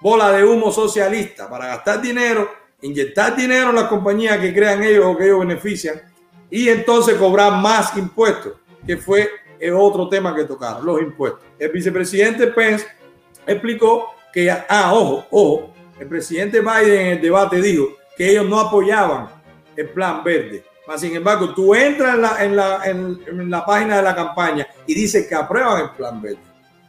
Bola 0.00 0.32
de 0.32 0.44
humo 0.44 0.70
socialista 0.70 1.48
para 1.48 1.66
gastar 1.66 2.02
dinero, 2.02 2.48
inyectar 2.82 3.34
dinero 3.34 3.70
en 3.70 3.76
las 3.76 3.88
compañías 3.88 4.38
que 4.38 4.52
crean 4.52 4.82
ellos 4.82 5.06
o 5.06 5.16
que 5.16 5.24
ellos 5.24 5.40
benefician 5.40 6.02
y 6.50 6.68
entonces 6.68 7.14
cobrar 7.14 7.60
más 7.60 7.96
impuestos, 7.96 8.52
que 8.86 8.96
fue 8.96 9.28
otro 9.72 10.08
tema 10.08 10.34
que 10.34 10.44
tocaron, 10.44 10.84
los 10.84 11.00
impuestos. 11.00 11.40
El 11.58 11.72
vicepresidente 11.72 12.48
Pence 12.48 12.86
explicó 13.46 14.13
que, 14.34 14.50
ah, 14.50 14.92
ojo, 14.92 15.26
ojo, 15.30 15.74
el 15.98 16.08
presidente 16.08 16.60
Biden 16.60 17.00
en 17.00 17.06
el 17.12 17.22
debate 17.22 17.62
dijo 17.62 17.90
que 18.16 18.30
ellos 18.30 18.48
no 18.48 18.58
apoyaban 18.58 19.28
el 19.76 19.88
plan 19.90 20.24
verde. 20.24 20.64
Mas, 20.88 21.00
sin 21.00 21.14
embargo, 21.14 21.54
tú 21.54 21.72
entras 21.72 22.16
en 22.16 22.20
la, 22.20 22.44
en 22.44 22.56
la, 22.56 22.80
en, 22.84 23.50
la 23.50 23.64
página 23.64 23.98
de 23.98 24.02
la 24.02 24.14
campaña 24.14 24.66
y 24.86 24.94
dices 24.94 25.28
que 25.28 25.34
aprueban 25.36 25.82
el 25.82 25.90
plan 25.90 26.20
verde. 26.20 26.40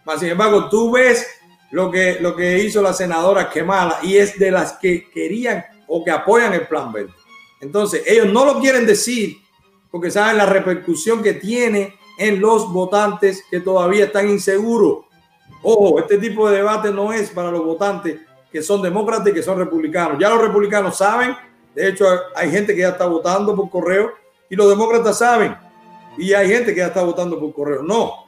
Mas, 0.03 0.19
sin 0.19 0.29
embargo, 0.29 0.67
tú 0.69 0.91
ves 0.91 1.27
lo 1.69 1.91
que, 1.91 2.17
lo 2.19 2.35
que 2.35 2.57
hizo 2.63 2.81
la 2.81 2.93
senadora 2.93 3.49
Kemala 3.49 3.99
y 4.01 4.17
es 4.17 4.37
de 4.39 4.49
las 4.49 4.73
que 4.73 5.09
querían 5.11 5.63
o 5.87 6.03
que 6.03 6.11
apoyan 6.11 6.53
el 6.53 6.67
plan 6.67 6.91
verde. 6.91 7.13
Entonces, 7.61 8.03
ellos 8.07 8.33
no 8.33 8.43
lo 8.43 8.59
quieren 8.59 8.87
decir 8.87 9.37
porque 9.91 10.09
saben 10.09 10.37
la 10.37 10.47
repercusión 10.47 11.21
que 11.21 11.33
tiene 11.33 11.95
en 12.17 12.41
los 12.41 12.73
votantes 12.73 13.43
que 13.49 13.59
todavía 13.59 14.05
están 14.05 14.29
inseguros. 14.29 15.05
Ojo, 15.67 15.97
este 15.97 16.19
tipo 16.19 16.47
de 16.47 16.57
debate 16.57 16.91
no 16.91 17.11
es 17.11 17.31
para 17.31 17.49
los 17.49 17.65
votantes 17.65 18.19
que 18.51 18.61
son 18.61 18.83
demócratas 18.83 19.29
y 19.29 19.33
que 19.33 19.41
son 19.41 19.57
republicanos. 19.57 20.19
Ya 20.19 20.29
los 20.29 20.39
republicanos 20.39 20.95
saben, 20.95 21.35
de 21.73 21.89
hecho 21.89 22.05
hay 22.35 22.51
gente 22.51 22.75
que 22.75 22.81
ya 22.81 22.89
está 22.89 23.07
votando 23.07 23.55
por 23.55 23.71
correo 23.71 24.11
y 24.47 24.55
los 24.55 24.69
demócratas 24.69 25.17
saben 25.17 25.57
y 26.19 26.33
hay 26.33 26.47
gente 26.49 26.71
que 26.71 26.81
ya 26.81 26.87
está 26.87 27.01
votando 27.01 27.39
por 27.39 27.51
correo. 27.51 27.81
No, 27.81 28.27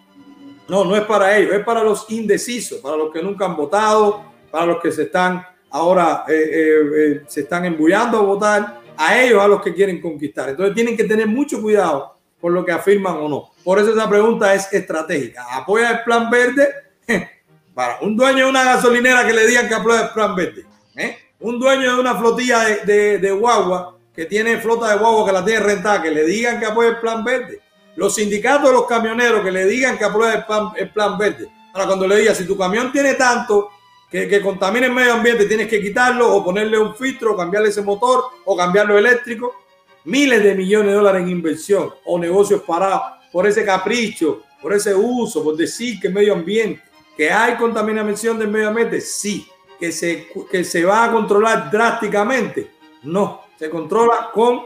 no, 0.68 0.84
no 0.84 0.96
es 0.96 1.04
para 1.04 1.38
ellos, 1.38 1.54
es 1.54 1.64
para 1.64 1.84
los 1.84 2.10
indecisos, 2.10 2.80
para 2.80 2.98
los 2.98 3.14
que 3.14 3.22
nunca 3.22 3.46
han 3.46 3.56
votado, 3.56 4.24
para 4.50 4.66
los 4.66 4.82
que 4.82 4.92
se 4.92 5.04
están 5.04 5.46
ahora 5.70 6.24
eh, 6.28 6.34
eh, 6.34 6.82
eh, 6.96 7.24
se 7.28 7.42
están 7.42 7.66
embullando 7.66 8.18
a 8.18 8.22
votar 8.22 8.82
a 8.98 9.22
ellos 9.22 9.40
a 9.40 9.48
los 9.48 9.62
que 9.62 9.76
quieren 9.76 10.02
conquistar. 10.02 10.50
Entonces 10.50 10.74
tienen 10.74 10.98
que 10.98 11.04
tener 11.04 11.28
mucho 11.28 11.62
cuidado 11.62 12.18
con 12.42 12.52
lo 12.52 12.66
que 12.66 12.72
afirman 12.72 13.18
o 13.18 13.30
no. 13.30 13.52
Por 13.64 13.78
eso 13.78 13.92
esa 13.92 14.10
pregunta 14.10 14.56
es 14.56 14.74
estratégica. 14.74 15.46
¿Apoya 15.52 15.92
el 15.92 16.04
plan 16.04 16.32
verde? 16.32 16.87
Para 17.74 18.00
un 18.02 18.16
dueño 18.16 18.46
de 18.46 18.50
una 18.50 18.64
gasolinera 18.64 19.26
que 19.26 19.34
le 19.34 19.48
digan 19.48 19.68
que 19.68 19.76
apoya 19.76 20.02
el 20.02 20.10
plan 20.10 20.36
verde. 20.36 20.66
¿eh? 20.96 21.18
Un 21.40 21.60
dueño 21.60 21.96
de 21.96 22.00
una 22.00 22.16
flotilla 22.16 22.60
de, 22.84 23.32
guagua 23.32 23.96
que 24.16 24.26
tiene 24.26 24.58
flota 24.58 24.90
de 24.90 24.98
guagua 24.98 25.28
que 25.28 25.32
la 25.32 25.46
tiene 25.46 25.60
rentada, 25.60 26.02
que 26.02 26.10
le 26.10 26.26
digan 26.26 26.60
que 26.60 26.66
apoya 26.66 26.90
el 26.90 27.00
plan 27.00 27.24
verde. 27.24 27.60
Los 27.96 28.16
sindicatos 28.16 28.70
de 28.70 28.74
los 28.74 28.88
camioneros 28.88 29.44
que 29.44 29.52
le 29.52 29.66
digan 29.66 29.98
que 29.98 30.06
apoya 30.06 30.34
el 30.34 30.46
plan, 30.46 30.70
el 30.76 30.90
plan 30.92 31.18
verde. 31.18 31.48
Ahora, 31.74 31.88
cuando 31.88 32.08
le 32.08 32.18
diga, 32.18 32.34
si 32.34 32.46
tu 32.46 32.58
camión 32.58 32.92
tiene 32.92 33.14
tanto 33.14 33.70
que, 34.10 34.28
que 34.28 34.42
contamina 34.42 34.88
el 34.88 34.94
medio 34.94 35.14
ambiente, 35.14 35.46
tienes 35.46 35.68
que 35.68 35.80
quitarlo 35.80 36.34
o 36.34 36.44
ponerle 36.44 36.80
un 36.80 36.96
filtro, 36.96 37.34
o 37.34 37.38
cambiarle 37.38 37.70
ese 37.70 37.82
motor 37.82 38.24
o 38.46 38.58
cambiarlo 38.58 38.98
eléctrico 38.98 39.54
miles 40.08 40.42
de 40.42 40.56
millones 40.56 40.88
de 40.88 40.94
dólares 40.94 41.22
en 41.22 41.30
inversión 41.30 41.94
o 42.06 42.18
negocios 42.18 42.62
parados 42.62 43.02
por 43.32 43.46
ese 43.46 43.66
capricho, 43.66 44.42
por 44.62 44.74
ese 44.74 44.96
uso, 44.96 45.44
por 45.44 45.56
decir 45.56 46.00
que 46.00 46.08
el 46.08 46.14
medio 46.14 46.34
ambiente, 46.34 46.82
que 47.18 47.32
hay 47.32 47.56
contaminación 47.56 48.38
del 48.38 48.50
medio 48.50 48.68
ambiente, 48.68 49.02
sí, 49.02 49.50
que 49.80 49.92
se, 49.92 50.28
que 50.50 50.64
se 50.64 50.86
va 50.86 51.06
a 51.06 51.12
controlar 51.12 51.72
drásticamente, 51.72 52.72
no, 53.04 53.42
se 53.58 53.70
controla 53.72 54.30
con 54.32 54.62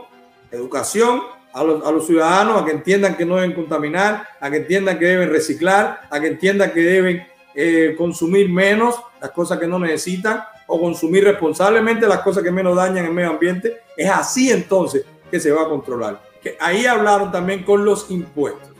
educación 0.51 1.21
a 1.53 1.63
los, 1.63 1.85
a 1.85 1.91
los, 1.91 2.05
ciudadanos, 2.05 2.61
a 2.61 2.65
que 2.65 2.71
entiendan 2.71 3.15
que 3.15 3.25
no 3.25 3.37
deben 3.37 3.53
contaminar, 3.53 4.27
a 4.39 4.51
que 4.51 4.57
entiendan 4.57 4.99
que 4.99 5.05
deben 5.05 5.29
reciclar, 5.29 6.01
a 6.09 6.19
que 6.19 6.27
entiendan 6.27 6.71
que 6.71 6.81
deben 6.81 7.27
eh, 7.55 7.95
consumir 7.97 8.49
menos 8.49 8.95
las 9.21 9.31
cosas 9.31 9.57
que 9.57 9.67
no 9.67 9.79
necesitan 9.79 10.43
o 10.67 10.79
consumir 10.79 11.23
responsablemente 11.23 12.07
las 12.07 12.19
cosas 12.19 12.43
que 12.43 12.51
menos 12.51 12.75
dañan 12.75 13.05
el 13.05 13.11
medio 13.11 13.31
ambiente. 13.31 13.81
Es 13.95 14.09
así 14.09 14.51
entonces 14.51 15.05
que 15.29 15.39
se 15.39 15.51
va 15.51 15.63
a 15.63 15.69
controlar. 15.69 16.21
Ahí 16.59 16.85
hablaron 16.85 17.31
también 17.31 17.63
con 17.63 17.83
los 17.83 18.09
impuestos. 18.09 18.71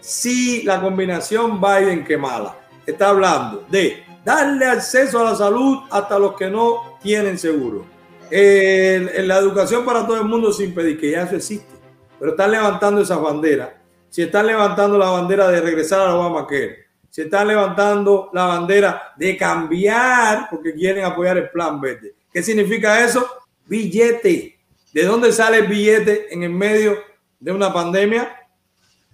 Si 0.00 0.62
la 0.62 0.80
combinación 0.80 1.60
Biden 1.60 2.04
que 2.04 2.16
mala 2.16 2.59
está 2.86 3.10
hablando 3.10 3.64
de 3.70 4.04
darle 4.24 4.66
acceso 4.66 5.20
a 5.20 5.30
la 5.30 5.34
salud 5.34 5.80
hasta 5.90 6.18
los 6.18 6.34
que 6.34 6.50
no 6.50 6.98
tienen 7.02 7.38
seguro. 7.38 7.86
la 8.30 9.38
educación 9.38 9.84
para 9.84 10.06
todo 10.06 10.16
el 10.16 10.24
mundo 10.24 10.52
sin 10.52 10.74
pedir 10.74 10.98
que 10.98 11.10
ya 11.10 11.22
eso 11.22 11.36
existe. 11.36 11.74
Pero 12.18 12.32
están 12.32 12.50
levantando 12.50 13.00
esas 13.00 13.20
banderas. 13.20 13.70
Si 14.08 14.22
están 14.22 14.46
levantando 14.46 14.98
la 14.98 15.10
bandera 15.10 15.48
de 15.48 15.60
regresar 15.60 16.00
a 16.00 16.14
Obamacare, 16.14 16.90
si 17.08 17.22
están 17.22 17.48
levantando 17.48 18.30
la 18.32 18.44
bandera 18.44 19.14
de 19.16 19.36
cambiar 19.36 20.48
porque 20.50 20.74
quieren 20.74 21.04
apoyar 21.04 21.38
el 21.38 21.50
plan 21.50 21.80
verde. 21.80 22.14
¿Qué 22.32 22.42
significa 22.42 23.04
eso? 23.04 23.26
Billete. 23.66 24.58
¿De 24.92 25.04
dónde 25.04 25.32
sale 25.32 25.58
el 25.58 25.66
billete 25.66 26.32
en 26.32 26.42
el 26.42 26.50
medio 26.50 26.98
de 27.38 27.52
una 27.52 27.72
pandemia? 27.72 28.36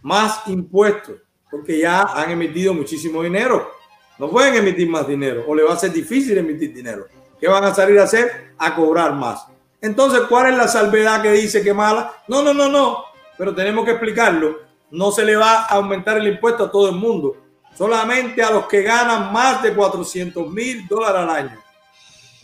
Más 0.03 0.47
impuestos, 0.47 1.17
porque 1.57 1.79
ya 1.79 2.03
han 2.03 2.31
emitido 2.31 2.75
muchísimo 2.75 3.23
dinero. 3.23 3.73
No 4.19 4.31
pueden 4.31 4.55
emitir 4.55 4.89
más 4.89 5.07
dinero 5.07 5.45
o 5.47 5.55
le 5.55 5.63
va 5.63 5.75
a 5.75 5.79
ser 5.79 5.93
difícil 5.93 6.37
emitir 6.37 6.73
dinero. 6.73 7.07
¿Qué 7.41 7.49
van 7.49 7.65
a 7.65 7.75
salir 7.75 7.99
a 7.99 8.05
hacer? 8.05 8.53
A 8.59 8.75
cobrar 8.75 9.15
más. 9.15 9.47
Entonces, 9.81 10.21
¿cuál 10.29 10.53
es 10.53 10.57
la 10.57 10.69
salvedad 10.69 11.23
que 11.23 11.33
dice 11.33 11.63
que 11.63 11.73
mala? 11.75 12.13
No, 12.29 12.43
no, 12.43 12.55
no, 12.55 12.69
no. 12.69 13.05
Pero 13.37 13.55
tenemos 13.55 13.85
que 13.85 13.93
explicarlo. 13.93 14.61
No 14.91 15.11
se 15.11 15.25
le 15.25 15.37
va 15.37 15.65
a 15.65 15.75
aumentar 15.75 16.19
el 16.19 16.27
impuesto 16.27 16.65
a 16.65 16.71
todo 16.71 16.89
el 16.89 16.97
mundo. 16.97 17.37
Solamente 17.75 18.43
a 18.43 18.51
los 18.51 18.67
que 18.67 18.83
ganan 18.83 19.33
más 19.33 19.63
de 19.63 19.75
400 19.75 20.51
mil 20.51 20.87
dólares 20.89 21.21
al 21.23 21.31
año. 21.31 21.63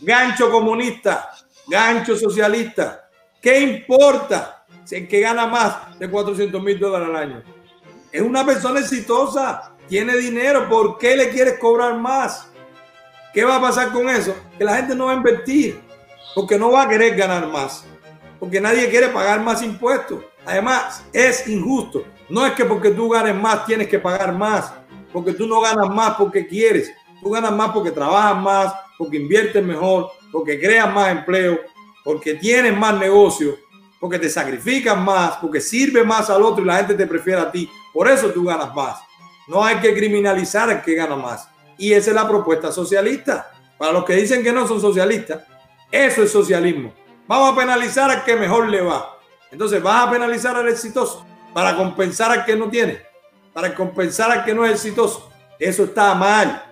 Gancho 0.01 0.51
comunista, 0.51 1.31
gancho 1.67 2.15
socialista, 2.15 3.03
¿Qué 3.43 3.59
importa 3.59 4.65
si 4.85 4.95
el 4.95 5.05
que 5.05 5.19
gana 5.19 5.45
más 5.47 5.99
de 5.99 6.09
400 6.09 6.63
mil 6.63 6.79
dólares 6.79 7.09
al 7.09 7.15
año? 7.17 7.43
Es 8.13 8.21
una 8.21 8.45
persona 8.45 8.79
exitosa, 8.79 9.73
tiene 9.87 10.15
dinero, 10.15 10.69
¿por 10.69 10.99
qué 10.99 11.17
le 11.17 11.29
quieres 11.29 11.57
cobrar 11.57 11.97
más? 11.97 12.47
¿Qué 13.33 13.43
va 13.43 13.55
a 13.55 13.61
pasar 13.61 13.91
con 13.91 14.07
eso? 14.07 14.35
Que 14.55 14.63
la 14.63 14.75
gente 14.75 14.93
no 14.93 15.07
va 15.07 15.13
a 15.13 15.15
invertir, 15.15 15.81
porque 16.35 16.59
no 16.59 16.71
va 16.71 16.83
a 16.83 16.87
querer 16.87 17.15
ganar 17.15 17.47
más, 17.47 17.83
porque 18.39 18.61
nadie 18.61 18.87
quiere 18.87 19.07
pagar 19.07 19.41
más 19.41 19.63
impuestos. 19.63 20.19
Además, 20.45 21.03
es 21.11 21.47
injusto. 21.47 22.05
No 22.29 22.45
es 22.45 22.53
que 22.53 22.65
porque 22.65 22.91
tú 22.91 23.09
ganes 23.09 23.33
más 23.33 23.65
tienes 23.65 23.87
que 23.87 23.97
pagar 23.97 24.31
más, 24.31 24.71
porque 25.11 25.33
tú 25.33 25.47
no 25.47 25.59
ganas 25.59 25.89
más 25.89 26.13
porque 26.13 26.45
quieres. 26.45 26.93
Tú 27.19 27.31
ganas 27.31 27.51
más 27.51 27.71
porque 27.71 27.89
trabajas 27.89 28.39
más, 28.39 28.75
porque 28.95 29.17
inviertes 29.17 29.63
mejor, 29.63 30.11
porque 30.31 30.59
creas 30.59 30.93
más 30.93 31.09
empleo, 31.09 31.59
porque 32.03 32.35
tienes 32.35 32.77
más 32.77 32.99
negocio, 32.99 33.57
porque 33.99 34.19
te 34.19 34.29
sacrifican 34.29 35.03
más, 35.03 35.37
porque 35.37 35.59
sirve 35.59 36.03
más 36.03 36.29
al 36.29 36.43
otro 36.43 36.63
y 36.63 36.67
la 36.67 36.77
gente 36.77 36.93
te 36.93 37.07
prefiere 37.07 37.41
a 37.41 37.51
ti. 37.51 37.67
Por 37.93 38.09
eso 38.09 38.29
tú 38.31 38.45
ganas 38.45 38.73
más. 38.73 38.99
No 39.47 39.63
hay 39.63 39.77
que 39.77 39.93
criminalizar 39.93 40.69
al 40.69 40.81
que 40.81 40.95
gana 40.95 41.15
más. 41.15 41.47
Y 41.77 41.93
esa 41.93 42.09
es 42.09 42.15
la 42.15 42.27
propuesta 42.27 42.71
socialista. 42.71 43.51
Para 43.77 43.91
los 43.91 44.05
que 44.05 44.15
dicen 44.15 44.43
que 44.43 44.51
no 44.51 44.67
son 44.67 44.81
socialistas, 44.81 45.43
eso 45.91 46.23
es 46.23 46.31
socialismo. 46.31 46.93
Vamos 47.27 47.53
a 47.53 47.55
penalizar 47.55 48.09
al 48.09 48.23
que 48.23 48.35
mejor 48.35 48.69
le 48.69 48.81
va. 48.81 49.17
Entonces 49.51 49.81
vas 49.81 50.07
a 50.07 50.11
penalizar 50.11 50.55
al 50.55 50.67
exitoso 50.67 51.25
para 51.53 51.75
compensar 51.75 52.31
al 52.31 52.45
que 52.45 52.55
no 52.55 52.69
tiene, 52.69 53.01
para 53.53 53.75
compensar 53.75 54.31
al 54.31 54.43
que 54.43 54.53
no 54.53 54.65
es 54.65 54.71
exitoso. 54.71 55.29
Eso 55.59 55.83
está 55.83 56.15
mal. 56.15 56.63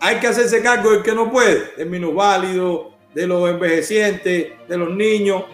Hay 0.00 0.16
que 0.16 0.26
hacerse 0.26 0.62
cargo 0.62 0.90
del 0.90 1.02
que 1.02 1.14
no 1.14 1.30
puede, 1.30 1.72
el 1.76 2.06
válido 2.14 2.92
de 3.14 3.26
los 3.26 3.48
envejecientes, 3.48 4.52
de 4.66 4.76
los 4.76 4.90
niños. 4.90 5.44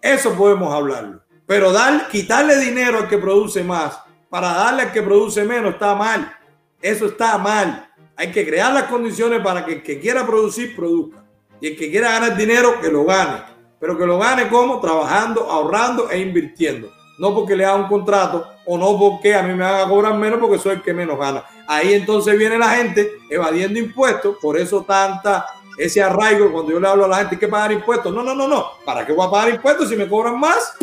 Eso 0.00 0.34
podemos 0.34 0.72
hablarlo. 0.72 1.20
Pero 1.46 1.72
dar, 1.72 2.08
quitarle 2.08 2.56
dinero 2.58 2.98
al 2.98 3.08
que 3.08 3.18
produce 3.18 3.62
más 3.62 3.98
para 4.30 4.52
darle 4.52 4.82
al 4.82 4.92
que 4.92 5.02
produce 5.02 5.44
menos 5.44 5.74
está 5.74 5.94
mal. 5.94 6.32
Eso 6.80 7.06
está 7.06 7.38
mal. 7.38 7.90
Hay 8.16 8.30
que 8.32 8.46
crear 8.46 8.72
las 8.72 8.84
condiciones 8.84 9.40
para 9.42 9.64
que 9.64 9.74
el 9.74 9.82
que 9.82 10.00
quiera 10.00 10.26
producir, 10.26 10.74
produzca. 10.74 11.24
Y 11.60 11.68
el 11.68 11.76
que 11.76 11.90
quiera 11.90 12.12
ganar 12.12 12.36
dinero, 12.36 12.80
que 12.80 12.88
lo 12.88 13.04
gane. 13.04 13.42
Pero 13.80 13.96
que 13.96 14.06
lo 14.06 14.18
gane 14.18 14.48
como 14.48 14.80
trabajando, 14.80 15.50
ahorrando 15.50 16.10
e 16.10 16.18
invirtiendo. 16.18 16.90
No 17.18 17.34
porque 17.34 17.56
le 17.56 17.64
haga 17.64 17.76
un 17.76 17.88
contrato 17.88 18.46
o 18.64 18.78
no 18.78 18.96
porque 18.98 19.34
a 19.34 19.42
mí 19.42 19.54
me 19.54 19.64
haga 19.64 19.88
cobrar 19.88 20.14
menos 20.14 20.38
porque 20.38 20.58
soy 20.58 20.76
el 20.76 20.82
que 20.82 20.94
menos 20.94 21.18
gana. 21.18 21.44
Ahí 21.66 21.94
entonces 21.94 22.38
viene 22.38 22.58
la 22.58 22.70
gente 22.70 23.10
evadiendo 23.28 23.78
impuestos. 23.78 24.36
Por 24.40 24.56
eso 24.56 24.82
tanta 24.82 25.46
ese 25.76 26.02
arraigo 26.02 26.52
cuando 26.52 26.72
yo 26.72 26.80
le 26.80 26.88
hablo 26.88 27.04
a 27.04 27.08
la 27.08 27.16
gente 27.18 27.38
que 27.38 27.48
pagar 27.48 27.72
impuestos. 27.72 28.12
No, 28.12 28.22
no, 28.22 28.34
no, 28.34 28.46
no. 28.46 28.66
¿Para 28.84 29.06
qué 29.06 29.12
voy 29.12 29.26
a 29.26 29.30
pagar 29.30 29.54
impuestos 29.54 29.88
si 29.88 29.96
me 29.96 30.08
cobran 30.08 30.38
más? 30.38 30.76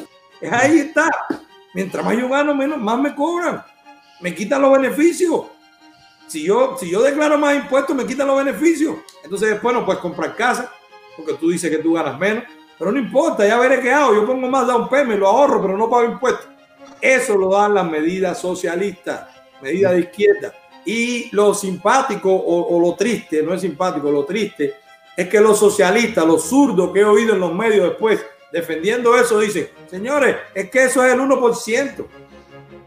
Ahí 0.51 0.79
está. 0.79 1.09
Mientras 1.75 2.05
más 2.05 2.17
yo 2.17 2.29
gano, 2.29 2.55
menos, 2.55 2.79
más 2.79 2.97
me 2.97 3.13
cobran. 3.13 3.61
Me 4.21 4.33
quitan 4.33 4.61
los 4.61 4.71
beneficios. 4.71 5.41
Si 6.25 6.43
yo, 6.43 6.77
si 6.79 6.89
yo 6.89 7.01
declaro 7.01 7.37
más 7.37 7.53
impuestos, 7.53 7.93
me 7.93 8.05
quitan 8.05 8.27
los 8.27 8.37
beneficios. 8.37 8.95
Entonces 9.21 9.49
después 9.49 9.75
no 9.75 9.85
puedes 9.85 10.01
comprar 10.01 10.37
casa, 10.37 10.71
porque 11.17 11.33
tú 11.33 11.49
dices 11.49 11.69
que 11.69 11.79
tú 11.79 11.91
ganas 11.91 12.17
menos. 12.17 12.45
Pero 12.79 12.93
no 12.93 12.97
importa, 12.97 13.45
ya 13.45 13.59
veré 13.59 13.81
qué 13.81 13.91
hago. 13.91 14.15
Yo 14.15 14.25
pongo 14.25 14.47
más 14.47 14.65
down 14.65 14.87
me 15.05 15.17
lo 15.17 15.27
ahorro, 15.27 15.61
pero 15.61 15.77
no 15.77 15.89
pago 15.89 16.05
impuestos. 16.05 16.47
Eso 17.01 17.35
lo 17.35 17.49
dan 17.49 17.73
las 17.73 17.85
medidas 17.85 18.39
socialistas, 18.39 19.27
medidas 19.61 19.91
de 19.91 19.99
izquierda. 19.99 20.53
Y 20.85 21.29
lo 21.35 21.53
simpático 21.53 22.33
o, 22.33 22.73
o, 22.73 22.79
lo 22.79 22.95
triste, 22.95 23.43
no 23.43 23.53
es 23.53 23.59
simpático, 23.59 24.09
lo 24.09 24.23
triste 24.23 24.75
es 25.17 25.27
que 25.27 25.41
los 25.41 25.59
socialistas, 25.59 26.25
los 26.25 26.47
zurdos 26.47 26.91
que 26.93 27.01
he 27.01 27.05
oído 27.05 27.33
en 27.33 27.41
los 27.41 27.53
medios 27.53 27.89
después 27.89 28.25
defendiendo 28.55 29.17
eso, 29.17 29.39
dicen, 29.39 29.69
señores, 29.91 30.37
es 30.53 30.71
que 30.71 30.85
eso 30.85 31.03
es 31.03 31.13
el 31.13 31.19
1%. 31.19 32.05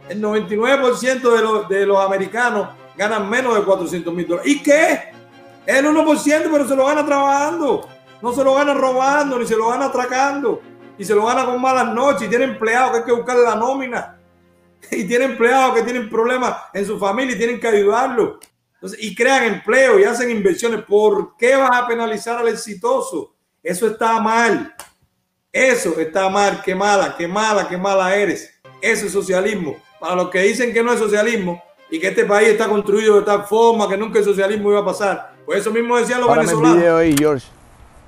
El 0.09 0.23
99% 0.23 1.21
de 1.21 1.43
los, 1.43 1.69
de 1.69 1.85
los 1.85 1.99
americanos 1.99 2.71
ganan 2.97 3.29
menos 3.29 3.55
de 3.55 3.63
400 3.63 4.15
mil 4.15 4.27
dólares. 4.27 4.51
¿Y 4.51 4.63
qué? 4.63 5.13
El 5.67 5.85
1%, 5.85 6.49
pero 6.51 6.67
se 6.67 6.75
lo 6.75 6.87
gana 6.87 7.05
trabajando. 7.05 7.87
No 8.23 8.33
se 8.33 8.43
lo 8.43 8.55
gana 8.55 8.73
robando, 8.73 9.39
ni 9.39 9.47
se 9.47 9.57
lo 9.57 9.69
gana 9.69 9.85
atracando. 9.85 10.63
Y 10.97 11.05
se 11.05 11.15
lo 11.15 11.27
gana 11.27 11.45
con 11.45 11.61
malas 11.61 11.93
noches. 11.93 12.23
Y 12.23 12.31
tiene 12.31 12.47
empleados 12.47 12.93
que 12.93 12.97
hay 12.99 13.05
que 13.05 13.13
buscarle 13.13 13.43
la 13.43 13.55
nómina. 13.55 14.15
Y 14.91 15.05
tiene 15.05 15.27
empleados 15.27 15.75
que 15.75 15.83
tienen 15.83 16.09
problemas 16.09 16.57
en 16.73 16.87
su 16.87 16.99
familia 16.99 17.35
y 17.35 17.39
tienen 17.39 17.61
que 17.61 17.69
ayudarlo 17.69 18.39
y 18.99 19.15
crean 19.15 19.45
empleo 19.45 19.99
y 19.99 20.05
hacen 20.05 20.31
inversiones. 20.31 20.85
¿Por 20.85 21.37
qué 21.37 21.57
vas 21.57 21.71
a 21.73 21.87
penalizar 21.87 22.39
al 22.39 22.49
exitoso? 22.49 23.35
Eso 23.63 23.89
está 23.89 24.21
mal. 24.21 24.75
Eso 25.59 25.99
está 25.99 26.29
mal. 26.29 26.63
Qué 26.65 26.75
mala, 26.75 27.17
qué 27.17 27.27
mala, 27.27 27.69
qué 27.69 27.77
mala 27.77 28.15
eres. 28.15 28.55
Eso 28.81 29.07
es 29.07 29.13
socialismo. 29.13 29.77
Para 29.99 30.15
los 30.15 30.31
que 30.31 30.41
dicen 30.43 30.73
que 30.73 30.83
no 30.83 30.93
es 30.93 31.01
socialismo 31.01 31.61
y 31.91 31.99
que 31.99 32.09
este 32.09 32.25
país 32.25 32.51
está 32.51 32.69
construido 32.69 33.19
de 33.19 33.23
tal 33.23 33.45
forma 33.45 33.89
que 33.89 33.97
nunca 33.97 34.21
el 34.21 34.25
socialismo 34.25 34.71
iba 34.71 34.81
a 34.81 34.85
pasar. 34.85 35.35
Pues 35.45 35.61
eso 35.61 35.73
mismo 35.73 35.97
decían 35.97 36.21
los 36.21 36.31
venezolanos. 36.31 36.77
Video 36.77 36.97
ahí, 36.97 37.15
George. 37.19 37.47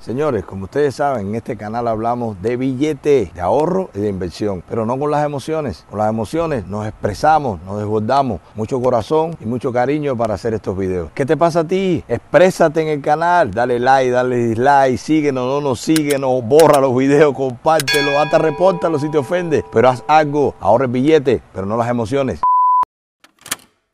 Señores, 0.00 0.46
como 0.46 0.64
ustedes 0.64 0.94
saben, 0.94 1.28
en 1.28 1.34
este 1.34 1.58
canal 1.58 1.86
hablamos 1.86 2.40
de 2.40 2.56
billete, 2.56 3.30
de 3.34 3.40
ahorro 3.42 3.90
y 3.92 4.00
de 4.00 4.08
inversión, 4.08 4.64
pero 4.66 4.86
no 4.86 4.98
con 4.98 5.10
las 5.10 5.26
emociones. 5.26 5.84
Con 5.90 5.98
las 5.98 6.08
emociones 6.08 6.66
nos 6.66 6.86
expresamos, 6.86 7.60
nos 7.64 7.76
desbordamos, 7.76 8.40
mucho 8.54 8.80
corazón 8.80 9.36
y 9.40 9.44
mucho 9.44 9.74
cariño 9.74 10.16
para 10.16 10.32
hacer 10.32 10.54
estos 10.54 10.78
videos. 10.78 11.10
¿Qué 11.14 11.26
te 11.26 11.36
pasa 11.36 11.60
a 11.60 11.68
ti? 11.68 12.02
Exprésate 12.08 12.80
en 12.80 12.88
el 12.88 13.02
canal, 13.02 13.50
dale 13.50 13.78
like, 13.78 14.10
dale 14.10 14.36
dislike, 14.36 14.96
síguenos, 14.96 15.46
no 15.46 15.60
nos 15.60 15.80
síguenos, 15.80 16.42
borra 16.44 16.80
los 16.80 16.96
videos, 16.96 17.34
compártelo, 17.36 18.18
hasta 18.18 18.38
repórtalo 18.38 18.98
si 18.98 19.10
te 19.10 19.18
ofende, 19.18 19.66
pero 19.70 19.90
haz 19.90 20.02
algo, 20.08 20.54
ahorra 20.60 20.86
el 20.86 20.92
billete, 20.92 21.42
pero 21.52 21.66
no 21.66 21.76
las 21.76 21.90
emociones. 21.90 22.40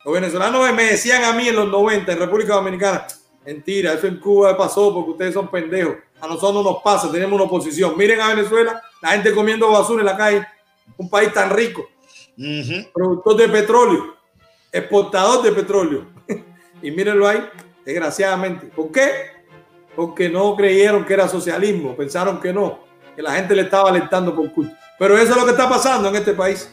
Los 0.05 0.13
venezolanos 0.13 0.73
me 0.73 0.83
decían 0.83 1.25
a 1.25 1.33
mí 1.33 1.49
en 1.49 1.57
los 1.57 1.67
90 1.67 2.13
en 2.13 2.19
República 2.19 2.53
Dominicana, 2.53 3.05
Mentira, 3.47 3.93
eso 3.93 4.07
en 4.07 4.19
Cuba 4.19 4.57
pasó 4.57 4.93
porque 4.93 5.11
ustedes 5.11 5.33
son 5.33 5.49
pendejos. 5.49 5.95
A 6.19 6.27
nosotros 6.27 6.53
no 6.53 6.63
nos 6.63 6.83
pasa, 6.83 7.09
tenemos 7.09 7.31
una 7.31 7.45
oposición. 7.45 7.95
Miren 7.95 8.19
a 8.19 8.35
Venezuela, 8.35 8.81
la 9.01 9.11
gente 9.11 9.33
comiendo 9.33 9.71
basura 9.71 10.01
en 10.01 10.05
la 10.05 10.17
calle. 10.17 10.45
Un 10.97 11.09
país 11.09 11.31
tan 11.31 11.49
rico. 11.51 11.87
Productor 12.93 13.37
de 13.37 13.47
petróleo, 13.47 14.17
exportador 14.69 15.43
de 15.43 15.53
petróleo. 15.53 16.07
y 16.81 16.91
mírenlo 16.91 17.25
ahí, 17.25 17.41
desgraciadamente. 17.85 18.67
¿Por 18.67 18.91
qué? 18.91 19.11
Porque 19.95 20.27
no 20.27 20.53
creyeron 20.57 21.05
que 21.05 21.13
era 21.13 21.29
socialismo, 21.29 21.95
pensaron 21.95 22.41
que 22.41 22.51
no, 22.51 22.79
que 23.15 23.21
la 23.21 23.31
gente 23.35 23.55
le 23.55 23.61
estaba 23.61 23.89
alentando 23.89 24.35
por 24.35 24.51
culto. 24.51 24.75
Pero 24.99 25.17
eso 25.17 25.31
es 25.31 25.37
lo 25.37 25.45
que 25.45 25.51
está 25.51 25.69
pasando 25.69 26.09
en 26.09 26.17
este 26.17 26.33
país. 26.33 26.69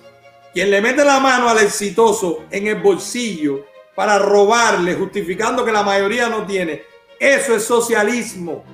Quien 0.52 0.72
le 0.72 0.80
mete 0.80 1.04
la 1.04 1.20
mano 1.20 1.48
al 1.48 1.58
exitoso 1.58 2.46
en 2.50 2.66
el 2.66 2.82
bolsillo 2.82 3.64
para 3.94 4.18
robarle, 4.18 4.94
justificando 4.94 5.64
que 5.64 5.72
la 5.72 5.82
mayoría 5.82 6.28
no 6.28 6.44
tiene. 6.46 6.82
Eso 7.18 7.54
es 7.54 7.64
socialismo, 7.64 8.64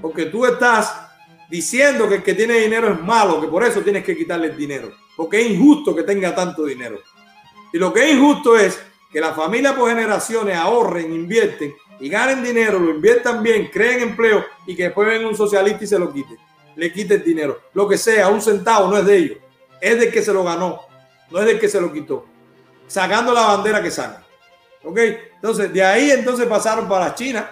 porque 0.00 0.26
tú 0.26 0.46
estás 0.46 0.94
diciendo 1.50 2.08
que 2.08 2.16
el 2.16 2.22
que 2.22 2.34
tiene 2.34 2.54
dinero 2.54 2.92
es 2.92 3.00
malo, 3.00 3.40
que 3.40 3.48
por 3.48 3.64
eso 3.64 3.80
tienes 3.82 4.04
que 4.04 4.16
quitarle 4.16 4.48
el 4.48 4.56
dinero, 4.56 4.92
porque 5.16 5.40
es 5.40 5.50
injusto 5.50 5.94
que 5.94 6.04
tenga 6.04 6.34
tanto 6.34 6.64
dinero. 6.64 6.98
Y 7.72 7.78
lo 7.78 7.92
que 7.92 8.04
es 8.04 8.16
injusto 8.16 8.56
es 8.56 8.80
que 9.12 9.20
la 9.20 9.34
familia 9.34 9.74
por 9.74 9.90
generaciones 9.90 10.56
ahorren, 10.56 11.12
invierten 11.12 11.74
y 11.98 12.08
ganen 12.08 12.42
dinero, 12.42 12.78
lo 12.78 12.90
inviertan 12.90 13.42
bien, 13.42 13.68
creen 13.72 14.00
empleo 14.00 14.44
y 14.66 14.74
que 14.74 14.84
después 14.84 15.06
venga 15.06 15.28
un 15.28 15.36
socialista 15.36 15.84
y 15.84 15.86
se 15.86 15.98
lo 15.98 16.12
quite, 16.12 16.36
le 16.76 16.92
quite 16.92 17.14
el 17.14 17.24
dinero. 17.24 17.60
Lo 17.74 17.88
que 17.88 17.98
sea, 17.98 18.28
un 18.28 18.40
centavo 18.40 18.88
no 18.88 18.98
es 18.98 19.06
de 19.06 19.16
ellos, 19.16 19.38
es 19.80 19.98
del 19.98 20.10
que 20.10 20.22
se 20.22 20.32
lo 20.32 20.44
ganó, 20.44 20.80
no 21.30 21.40
es 21.40 21.46
del 21.46 21.58
que 21.60 21.68
se 21.68 21.80
lo 21.80 21.92
quitó, 21.92 22.26
sacando 22.86 23.34
la 23.34 23.42
bandera 23.42 23.82
que 23.82 23.90
saca. 23.90 24.24
¿Ok? 24.84 24.98
Entonces, 25.34 25.72
de 25.72 25.82
ahí 25.82 26.10
entonces 26.10 26.46
pasaron 26.46 26.88
para 26.88 27.14
China. 27.14 27.50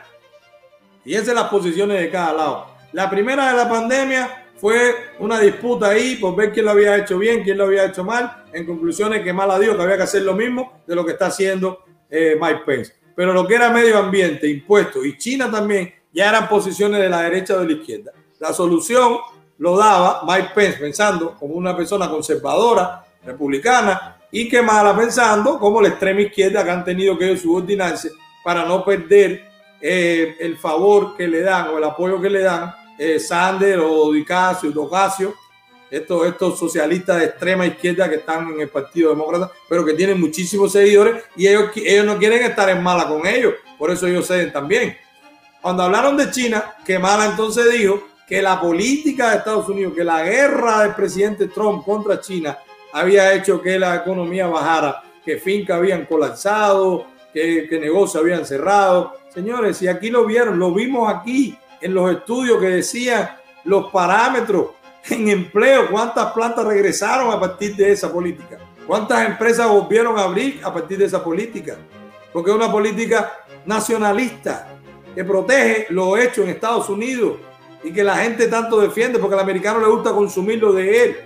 Y 1.04 1.14
esas 1.14 1.26
son 1.26 1.34
las 1.36 1.48
posiciones 1.48 2.00
de 2.00 2.10
cada 2.10 2.32
lado. 2.32 2.66
La 2.92 3.08
primera 3.08 3.50
de 3.50 3.56
la 3.56 3.68
pandemia 3.68 4.46
fue 4.56 4.94
una 5.18 5.38
disputa 5.38 5.88
ahí 5.88 6.16
por 6.16 6.34
ver 6.34 6.52
quién 6.52 6.64
lo 6.64 6.72
había 6.72 6.96
hecho 6.96 7.18
bien, 7.18 7.42
quién 7.42 7.58
lo 7.58 7.64
había 7.64 7.84
hecho 7.84 8.04
mal. 8.04 8.44
En 8.52 8.66
conclusiones 8.66 9.22
que 9.22 9.32
mal 9.32 9.50
a 9.50 9.58
Dios 9.58 9.76
que 9.76 9.82
había 9.82 9.96
que 9.96 10.02
hacer 10.02 10.22
lo 10.22 10.34
mismo 10.34 10.82
de 10.86 10.94
lo 10.94 11.04
que 11.04 11.12
está 11.12 11.26
haciendo 11.26 11.84
eh, 12.10 12.36
Mike 12.40 12.62
Pence. 12.66 12.94
Pero 13.14 13.32
lo 13.32 13.46
que 13.46 13.54
era 13.54 13.70
medio 13.70 13.98
ambiente, 13.98 14.48
impuestos 14.48 15.04
y 15.04 15.16
China 15.16 15.50
también 15.50 15.92
ya 16.12 16.28
eran 16.28 16.48
posiciones 16.48 17.00
de 17.00 17.08
la 17.08 17.22
derecha 17.22 17.54
o 17.54 17.60
de 17.60 17.66
la 17.66 17.72
izquierda. 17.72 18.12
La 18.38 18.52
solución 18.52 19.18
lo 19.58 19.76
daba 19.76 20.22
Mike 20.26 20.50
Pence 20.54 20.78
pensando 20.78 21.36
como 21.36 21.54
una 21.54 21.76
persona 21.76 22.08
conservadora, 22.08 23.04
republicana, 23.24 24.17
y 24.30 24.48
que 24.48 24.62
mala 24.62 24.96
pensando 24.96 25.58
como 25.58 25.80
la 25.80 25.88
extrema 25.88 26.20
izquierda 26.20 26.64
que 26.64 26.70
han 26.70 26.84
tenido 26.84 27.16
que 27.16 27.36
subordinarse 27.36 28.12
para 28.44 28.64
no 28.64 28.84
perder 28.84 29.48
eh, 29.80 30.36
el 30.40 30.56
favor 30.56 31.16
que 31.16 31.26
le 31.26 31.40
dan 31.40 31.68
o 31.68 31.78
el 31.78 31.84
apoyo 31.84 32.20
que 32.20 32.30
le 32.30 32.40
dan 32.40 32.74
eh, 32.98 33.18
Sander 33.18 33.78
o 33.80 34.12
Dicasio, 34.12 34.70
Docasio, 34.72 35.34
estos, 35.90 36.26
estos 36.26 36.58
socialistas 36.58 37.18
de 37.18 37.24
extrema 37.26 37.66
izquierda 37.66 38.08
que 38.08 38.16
están 38.16 38.48
en 38.50 38.60
el 38.60 38.68
Partido 38.68 39.10
Demócrata, 39.10 39.50
pero 39.68 39.84
que 39.84 39.94
tienen 39.94 40.20
muchísimos 40.20 40.72
seguidores 40.72 41.24
y 41.36 41.46
ellos, 41.46 41.70
ellos 41.76 42.04
no 42.04 42.18
quieren 42.18 42.42
estar 42.42 42.68
en 42.68 42.82
mala 42.82 43.08
con 43.08 43.26
ellos, 43.26 43.54
por 43.78 43.90
eso 43.90 44.06
ellos 44.06 44.26
ceden 44.26 44.52
también. 44.52 44.96
Cuando 45.60 45.82
hablaron 45.82 46.16
de 46.16 46.30
China, 46.30 46.76
que 46.84 46.98
Mala 46.98 47.26
entonces 47.26 47.70
dijo 47.72 48.02
que 48.28 48.42
la 48.42 48.60
política 48.60 49.30
de 49.30 49.38
Estados 49.38 49.68
Unidos, 49.68 49.94
que 49.94 50.04
la 50.04 50.22
guerra 50.22 50.82
del 50.82 50.94
presidente 50.94 51.48
Trump 51.48 51.84
contra 51.84 52.20
China 52.20 52.58
había 53.00 53.32
hecho 53.34 53.60
que 53.60 53.78
la 53.78 53.96
economía 53.96 54.46
bajara, 54.46 55.02
que 55.24 55.38
fincas 55.38 55.78
habían 55.78 56.04
colapsado, 56.06 57.06
que, 57.32 57.66
que 57.68 57.78
negocios 57.78 58.22
habían 58.22 58.44
cerrado. 58.44 59.14
Señores, 59.32 59.80
y 59.82 59.88
aquí 59.88 60.10
lo 60.10 60.24
vieron, 60.24 60.58
lo 60.58 60.72
vimos 60.72 61.12
aquí 61.12 61.56
en 61.80 61.94
los 61.94 62.10
estudios 62.10 62.60
que 62.60 62.68
decían 62.68 63.30
los 63.64 63.90
parámetros 63.90 64.68
en 65.10 65.28
empleo, 65.28 65.90
cuántas 65.90 66.32
plantas 66.32 66.64
regresaron 66.66 67.30
a 67.30 67.40
partir 67.40 67.76
de 67.76 67.92
esa 67.92 68.12
política, 68.12 68.58
cuántas 68.86 69.26
empresas 69.26 69.68
volvieron 69.68 70.18
a 70.18 70.24
abrir 70.24 70.60
a 70.64 70.72
partir 70.72 70.98
de 70.98 71.04
esa 71.04 71.22
política, 71.22 71.76
porque 72.32 72.50
es 72.50 72.56
una 72.56 72.70
política 72.70 73.32
nacionalista 73.64 74.68
que 75.14 75.24
protege 75.24 75.86
lo 75.90 76.16
hecho 76.16 76.42
en 76.42 76.50
Estados 76.50 76.88
Unidos 76.88 77.36
y 77.82 77.92
que 77.92 78.02
la 78.02 78.16
gente 78.16 78.48
tanto 78.48 78.80
defiende 78.80 79.18
porque 79.18 79.34
al 79.34 79.40
americano 79.40 79.80
le 79.80 79.86
gusta 79.86 80.12
consumir 80.12 80.60
lo 80.60 80.72
de 80.72 81.04
él. 81.04 81.16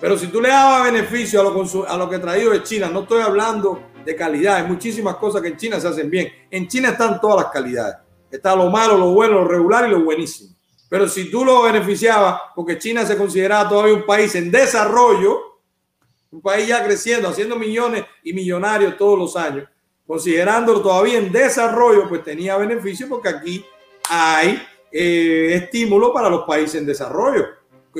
Pero 0.00 0.18
si 0.18 0.26
tú 0.26 0.40
le 0.40 0.48
dabas 0.48 0.92
beneficio 0.92 1.40
a 1.40 1.44
lo, 1.44 1.88
a 1.88 1.96
lo 1.96 2.10
que 2.10 2.18
traído 2.18 2.52
de 2.52 2.62
China, 2.62 2.88
no 2.88 3.02
estoy 3.02 3.22
hablando 3.22 3.80
de 4.04 4.14
calidad, 4.14 4.56
hay 4.56 4.64
muchísimas 4.64 5.16
cosas 5.16 5.42
que 5.42 5.48
en 5.48 5.56
China 5.56 5.80
se 5.80 5.88
hacen 5.88 6.10
bien. 6.10 6.28
En 6.50 6.68
China 6.68 6.90
están 6.90 7.20
todas 7.20 7.44
las 7.44 7.52
calidades. 7.52 7.96
Está 8.30 8.54
lo 8.54 8.70
malo, 8.70 8.98
lo 8.98 9.12
bueno, 9.12 9.36
lo 9.36 9.48
regular 9.48 9.86
y 9.88 9.90
lo 9.90 10.04
buenísimo. 10.04 10.54
Pero 10.88 11.08
si 11.08 11.30
tú 11.30 11.44
lo 11.44 11.62
beneficiabas, 11.62 12.40
porque 12.54 12.78
China 12.78 13.04
se 13.04 13.16
consideraba 13.16 13.68
todavía 13.68 13.94
un 13.94 14.06
país 14.06 14.34
en 14.34 14.50
desarrollo, 14.50 15.60
un 16.30 16.40
país 16.40 16.68
ya 16.68 16.84
creciendo, 16.84 17.28
haciendo 17.28 17.56
millones 17.56 18.04
y 18.22 18.32
millonarios 18.32 18.96
todos 18.96 19.18
los 19.18 19.36
años, 19.36 19.68
considerándolo 20.06 20.80
todavía 20.80 21.18
en 21.18 21.32
desarrollo, 21.32 22.08
pues 22.08 22.22
tenía 22.22 22.56
beneficio 22.56 23.08
porque 23.08 23.28
aquí 23.28 23.64
hay 24.08 24.62
eh, 24.92 25.54
estímulo 25.54 26.12
para 26.12 26.30
los 26.30 26.44
países 26.44 26.76
en 26.76 26.86
desarrollo. 26.86 27.44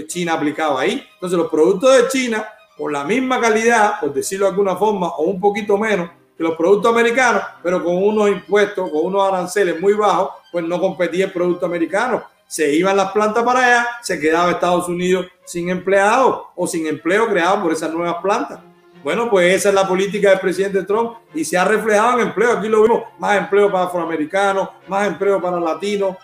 China 0.05 0.35
aplicaba 0.35 0.81
ahí. 0.81 1.07
Entonces 1.15 1.39
los 1.39 1.49
productos 1.49 1.97
de 1.97 2.09
China, 2.09 2.45
con 2.77 2.93
la 2.93 3.05
misma 3.05 3.41
calidad, 3.41 4.01
por 4.01 4.13
decirlo 4.13 4.47
de 4.47 4.51
alguna 4.51 4.75
forma, 4.75 5.09
o 5.09 5.23
un 5.23 5.41
poquito 5.41 5.79
menos 5.79 6.11
que 6.37 6.43
los 6.43 6.57
productos 6.57 6.93
americanos, 6.93 7.43
pero 7.63 7.83
con 7.83 7.97
unos 7.97 8.29
impuestos, 8.29 8.91
con 8.91 9.07
unos 9.07 9.27
aranceles 9.27 9.81
muy 9.81 9.95
bajos, 9.95 10.31
pues 10.53 10.65
no 10.65 10.81
competía 10.81 11.27
el 11.27 11.33
producto 11.33 11.65
americano. 11.65 12.25
Se 12.47 12.73
iban 12.75 12.97
las 12.97 13.13
plantas 13.13 13.43
para 13.43 13.61
allá, 13.61 13.89
se 14.03 14.21
quedaba 14.21 14.51
Estados 14.51 14.89
Unidos 14.89 15.27
sin 15.45 15.71
empleados 15.71 16.43
o 16.55 16.67
sin 16.67 16.87
empleo 16.87 17.27
creado 17.29 17.63
por 17.63 17.73
esas 17.73 17.93
nuevas 17.93 18.17
plantas. 18.23 18.61
Bueno, 19.03 19.31
pues 19.31 19.55
esa 19.55 19.69
es 19.69 19.75
la 19.75 19.87
política 19.87 20.31
del 20.31 20.41
presidente 20.41 20.83
Trump 20.83 21.19
y 21.33 21.45
se 21.45 21.57
ha 21.57 21.65
reflejado 21.65 22.19
en 22.19 22.27
empleo. 22.27 22.53
Aquí 22.53 22.69
lo 22.69 22.83
vimos, 22.83 23.03
más 23.19 23.39
empleo 23.39 23.71
para 23.71 23.85
afroamericanos, 23.85 24.69
más 24.89 25.07
empleo 25.07 25.41
para 25.41 25.61
latinos, 25.61 26.17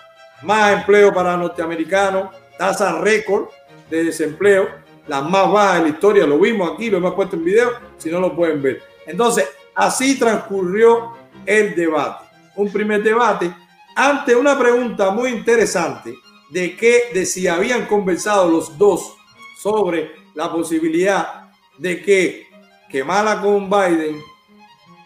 más 0.42 0.72
empleo 0.72 1.12
para 1.14 1.36
norteamericanos, 1.36 2.30
tasa 2.58 2.98
récord 2.98 3.46
de 3.92 4.04
desempleo, 4.04 4.68
las 5.06 5.22
más 5.28 5.50
bajas 5.52 5.78
de 5.78 5.82
la 5.82 5.88
historia, 5.90 6.26
lo 6.26 6.38
vimos 6.38 6.72
aquí, 6.72 6.90
lo 6.90 6.96
hemos 6.96 7.14
puesto 7.14 7.36
en 7.36 7.44
video, 7.44 7.72
si 7.98 8.10
no 8.10 8.20
lo 8.20 8.34
pueden 8.34 8.62
ver. 8.62 8.82
Entonces, 9.06 9.48
así 9.74 10.18
transcurrió 10.18 11.12
el 11.44 11.74
debate. 11.74 12.24
Un 12.56 12.72
primer 12.72 13.02
debate 13.02 13.54
ante 13.94 14.34
una 14.34 14.58
pregunta 14.58 15.10
muy 15.10 15.30
interesante 15.30 16.14
de 16.50 16.76
que 16.76 17.10
de 17.12 17.26
si 17.26 17.46
habían 17.46 17.86
conversado 17.86 18.48
los 18.48 18.76
dos 18.78 19.14
sobre 19.58 20.12
la 20.34 20.50
posibilidad 20.50 21.50
de 21.78 22.02
que 22.02 22.46
Kamala 22.90 23.40
con 23.40 23.68
Biden 23.68 24.20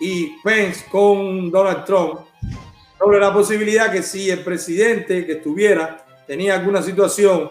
y 0.01 0.41
Pence 0.43 0.85
con 0.91 1.51
Donald 1.51 1.85
Trump 1.85 2.21
sobre 2.99 3.21
la 3.21 3.33
posibilidad 3.33 3.93
que 3.93 4.03
si 4.03 4.31
el 4.31 4.41
presidente 4.41 5.27
que 5.27 5.33
estuviera 5.33 6.05
tenía 6.27 6.55
alguna 6.55 6.83
situación 6.83 7.51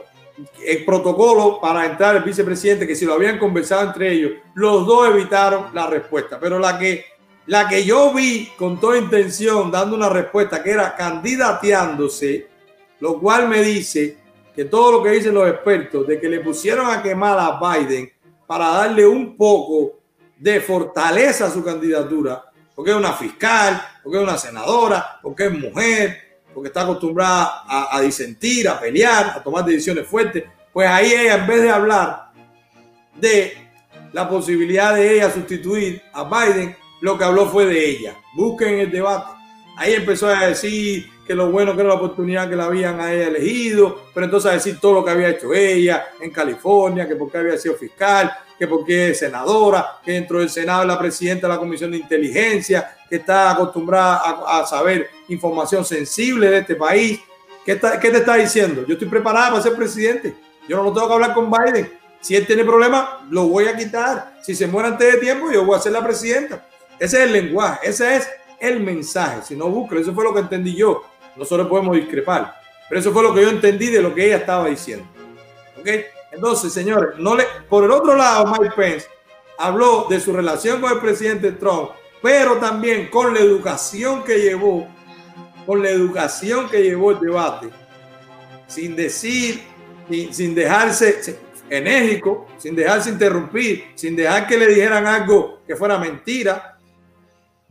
el 0.65 0.85
protocolo 0.85 1.59
para 1.61 1.85
entrar 1.85 2.15
el 2.15 2.23
vicepresidente, 2.23 2.87
que 2.87 2.95
si 2.95 3.05
lo 3.05 3.13
habían 3.13 3.39
conversado 3.39 3.83
entre 3.83 4.11
ellos, 4.11 4.31
los 4.53 4.85
dos 4.85 5.09
evitaron 5.09 5.67
la 5.73 5.87
respuesta. 5.87 6.39
Pero 6.39 6.59
la 6.59 6.77
que, 6.77 7.05
la 7.47 7.67
que 7.67 7.85
yo 7.85 8.13
vi 8.13 8.51
con 8.57 8.79
toda 8.79 8.97
intención 8.97 9.71
dando 9.71 9.95
una 9.95 10.09
respuesta 10.09 10.61
que 10.61 10.71
era 10.71 10.95
candidateándose, 10.95 12.47
lo 12.99 13.19
cual 13.19 13.47
me 13.47 13.61
dice 13.61 14.17
que 14.55 14.65
todo 14.65 14.93
lo 14.93 15.03
que 15.03 15.11
dicen 15.11 15.33
los 15.33 15.49
expertos 15.49 16.07
de 16.07 16.19
que 16.19 16.29
le 16.29 16.39
pusieron 16.39 16.89
a 16.89 17.01
quemar 17.01 17.37
a 17.37 17.59
Biden 17.59 18.11
para 18.47 18.69
darle 18.69 19.05
un 19.05 19.35
poco 19.35 19.99
de 20.37 20.61
fortaleza 20.61 21.45
a 21.45 21.51
su 21.51 21.63
candidatura, 21.63 22.43
porque 22.73 22.91
es 22.91 22.97
una 22.97 23.13
fiscal, 23.13 23.81
porque 24.03 24.17
es 24.17 24.23
una 24.23 24.37
senadora, 24.37 25.19
porque 25.21 25.45
es 25.45 25.51
mujer, 25.51 26.24
porque 26.55 26.69
está 26.69 26.83
acostumbrada 26.83 27.65
a, 27.67 27.99
disentir, 27.99 28.69
a 28.69 28.79
pelear, 28.79 29.33
a 29.35 29.43
tomar 29.43 29.65
decisiones 29.65 30.07
fuertes, 30.07 30.45
pues 30.71 30.87
ahí 30.87 31.11
ella, 31.11 31.35
en 31.35 31.47
vez 31.47 31.61
de 31.61 31.69
hablar 31.69 32.31
de 33.13 33.57
la 34.13 34.29
posibilidad 34.29 34.95
de 34.95 35.15
ella 35.15 35.29
sustituir 35.29 36.01
a 36.13 36.23
Biden, 36.23 36.73
lo 37.01 37.17
que 37.17 37.25
habló 37.25 37.47
fue 37.47 37.65
de 37.65 37.89
ella. 37.89 38.15
Busquen 38.35 38.79
el 38.79 38.89
debate. 38.89 39.33
Ahí 39.75 39.95
empezó 39.95 40.29
a 40.29 40.47
decir 40.47 41.07
que 41.27 41.35
lo 41.35 41.51
bueno 41.51 41.73
que 41.75 41.81
era 41.81 41.89
la 41.89 41.95
oportunidad 41.95 42.49
que 42.49 42.55
la 42.55 42.65
habían 42.65 43.01
a 43.01 43.11
ella 43.11 43.27
elegido, 43.27 44.05
pero 44.13 44.27
entonces 44.27 44.49
a 44.49 44.53
decir 44.53 44.79
todo 44.79 44.93
lo 44.93 45.03
que 45.03 45.11
había 45.11 45.31
hecho 45.31 45.53
ella 45.53 46.05
en 46.21 46.31
California, 46.31 47.05
que 47.05 47.17
porque 47.17 47.37
había 47.37 47.57
sido 47.57 47.75
fiscal, 47.75 48.31
que 48.57 48.65
porque 48.65 49.09
es 49.09 49.19
senadora, 49.19 49.99
que 50.03 50.13
dentro 50.13 50.39
del 50.39 50.49
Senado 50.49 50.83
es 50.83 50.87
la 50.87 50.99
presidenta 50.99 51.47
de 51.47 51.53
la 51.53 51.59
Comisión 51.59 51.91
de 51.91 51.97
Inteligencia, 51.97 52.95
que 53.09 53.17
está 53.17 53.51
acostumbrada 53.51 54.21
a, 54.47 54.65
saber 54.65 55.09
información 55.27 55.85
sensible 55.85 56.49
de 56.49 56.59
este 56.59 56.75
país. 56.75 57.19
¿Qué, 57.65 57.79
¿Qué, 58.01 58.11
te 58.11 58.17
está 58.17 58.35
diciendo? 58.35 58.85
Yo 58.87 58.93
estoy 58.93 59.07
preparada 59.07 59.51
para 59.51 59.63
ser 59.63 59.75
presidente. 59.75 60.35
Yo 60.67 60.83
no 60.83 60.93
tengo 60.93 61.07
que 61.07 61.13
hablar 61.13 61.33
con 61.33 61.51
Biden. 61.51 61.91
Si 62.21 62.35
él 62.35 62.47
tiene 62.47 62.63
problemas, 62.63 63.07
lo 63.29 63.47
voy 63.47 63.67
a 63.67 63.75
quitar. 63.75 64.39
Si 64.41 64.55
se 64.55 64.67
muere 64.67 64.89
antes 64.89 65.13
de 65.13 65.19
tiempo, 65.19 65.51
yo 65.51 65.63
voy 65.63 65.77
a 65.77 65.81
ser 65.81 65.91
la 65.91 66.03
presidenta. 66.03 66.65
Ese 66.99 67.17
es 67.17 67.23
el 67.25 67.33
lenguaje, 67.33 67.89
ese 67.89 68.15
es 68.15 68.29
el 68.59 68.79
mensaje. 68.79 69.41
Si 69.43 69.55
no 69.55 69.67
busca, 69.69 69.95
eso 69.97 70.13
fue 70.13 70.23
lo 70.23 70.33
que 70.33 70.39
entendí 70.39 70.75
yo. 70.75 71.03
Nosotros 71.35 71.67
podemos 71.67 71.95
discrepar, 71.95 72.55
pero 72.87 72.99
eso 72.99 73.11
fue 73.11 73.21
lo 73.21 73.33
que 73.33 73.41
yo 73.41 73.49
entendí 73.49 73.87
de 73.87 74.01
lo 74.01 74.15
que 74.15 74.25
ella 74.25 74.37
estaba 74.37 74.67
diciendo. 74.67 75.05
¿Ok? 75.79 75.87
Entonces, 76.31 76.73
señores, 76.73 77.17
no 77.17 77.35
le, 77.35 77.45
por 77.69 77.83
el 77.83 77.91
otro 77.91 78.15
lado, 78.15 78.47
Mike 78.47 78.73
Pence 78.75 79.07
habló 79.57 80.07
de 80.09 80.19
su 80.19 80.33
relación 80.33 80.81
con 80.81 80.91
el 80.91 80.99
presidente 80.99 81.51
Trump, 81.51 81.91
pero 82.25 82.57
también 82.57 83.07
con 83.11 83.35
la 83.35 83.39
educación 83.39 84.23
que 84.23 84.39
llevó, 84.39 84.87
con 85.63 85.83
la 85.83 85.91
educación 85.91 86.67
que 86.67 86.81
llevó 86.81 87.11
el 87.11 87.19
debate, 87.19 87.69
sin 88.65 88.95
decir, 88.95 89.61
sin, 90.09 90.33
sin 90.33 90.55
dejarse 90.55 91.37
enérgico, 91.69 92.47
sin 92.57 92.75
dejarse 92.75 93.11
interrumpir, 93.11 93.91
sin 93.93 94.15
dejar 94.15 94.47
que 94.47 94.57
le 94.57 94.69
dijeran 94.69 95.05
algo 95.05 95.61
que 95.67 95.75
fuera 95.75 95.99
mentira, 95.99 96.79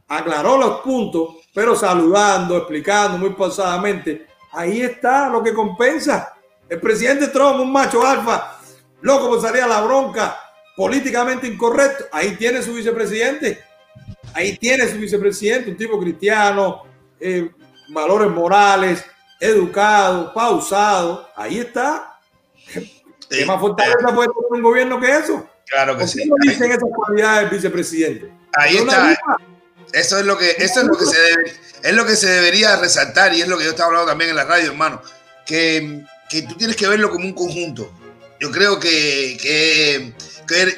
aclaró 0.07 0.57
los 0.57 0.83
puntos, 0.83 1.31
pero 1.53 1.75
saludando, 1.75 2.57
explicando 2.57 3.19
muy 3.19 3.31
pausadamente. 3.31 4.29
Ahí 4.53 4.83
está 4.83 5.31
lo 5.31 5.43
que 5.43 5.53
compensa. 5.53 6.33
El 6.69 6.81
presidente 6.81 7.27
Trump, 7.27 7.59
un 7.59 7.73
macho 7.73 8.07
alfa, 8.07 8.61
loco 9.01 9.31
por 9.31 9.43
salir 9.43 9.65
a 9.65 9.67
la 9.67 9.81
bronca, 9.81 10.39
políticamente 10.77 11.49
incorrecto. 11.49 12.05
Ahí 12.13 12.37
tiene 12.37 12.63
su 12.63 12.73
vicepresidente. 12.73 13.74
Ahí 14.35 14.57
tiene 14.59 14.89
su 14.89 14.99
vicepresidente, 14.99 15.71
un 15.71 15.77
tipo 15.77 15.99
cristiano, 16.01 16.83
eh, 17.21 17.51
valores 17.89 18.31
morales, 18.31 19.05
educado, 19.41 20.33
pausado. 20.35 21.29
Ahí 21.37 21.61
está. 21.61 22.19
¿Qué 23.31 23.47
más 23.47 23.61
fortaleza 23.61 24.15
puede 24.15 24.29
tener 24.29 24.51
un 24.51 24.63
gobierno 24.63 25.01
que 25.01 25.17
eso? 25.17 25.49
Claro 25.67 25.97
que 25.97 26.07
sí. 26.07 26.25
no 26.27 26.37
dicen 26.41 26.71
esas 26.71 26.89
cualidades 26.95 27.43
del 27.43 27.59
vicepresidente? 27.59 28.33
Ahí 28.53 28.77
está. 28.77 29.17
Eso 29.93 30.19
es 30.19 30.27
lo 30.27 30.37
que, 30.37 30.51
eso 30.59 30.81
es 30.81 30.87
lo 30.87 30.97
que 30.97 31.07
se 31.07 31.21
debe, 31.21 31.53
es 31.83 31.95
lo 31.95 32.05
que 32.05 32.17
se 32.17 32.29
debería 32.29 32.77
resaltar 32.77 33.33
y 33.35 33.43
es 33.43 33.49
lo 33.49 33.57
que 33.57 33.65
yo 33.65 33.71
estaba 33.71 33.89
hablando 33.89 34.09
también 34.09 34.31
en 34.31 34.37
la 34.37 34.45
radio, 34.45 34.73
hermano. 34.73 35.01
Que, 35.47 36.05
que 36.29 36.43
tú 36.43 36.55
tienes 36.57 36.77
que 36.77 36.89
verlo 36.89 37.11
como 37.11 37.25
un 37.25 37.35
conjunto. 37.35 37.93
Yo 38.41 38.51
creo 38.51 38.81
que, 38.81 39.39
que, 39.41 40.13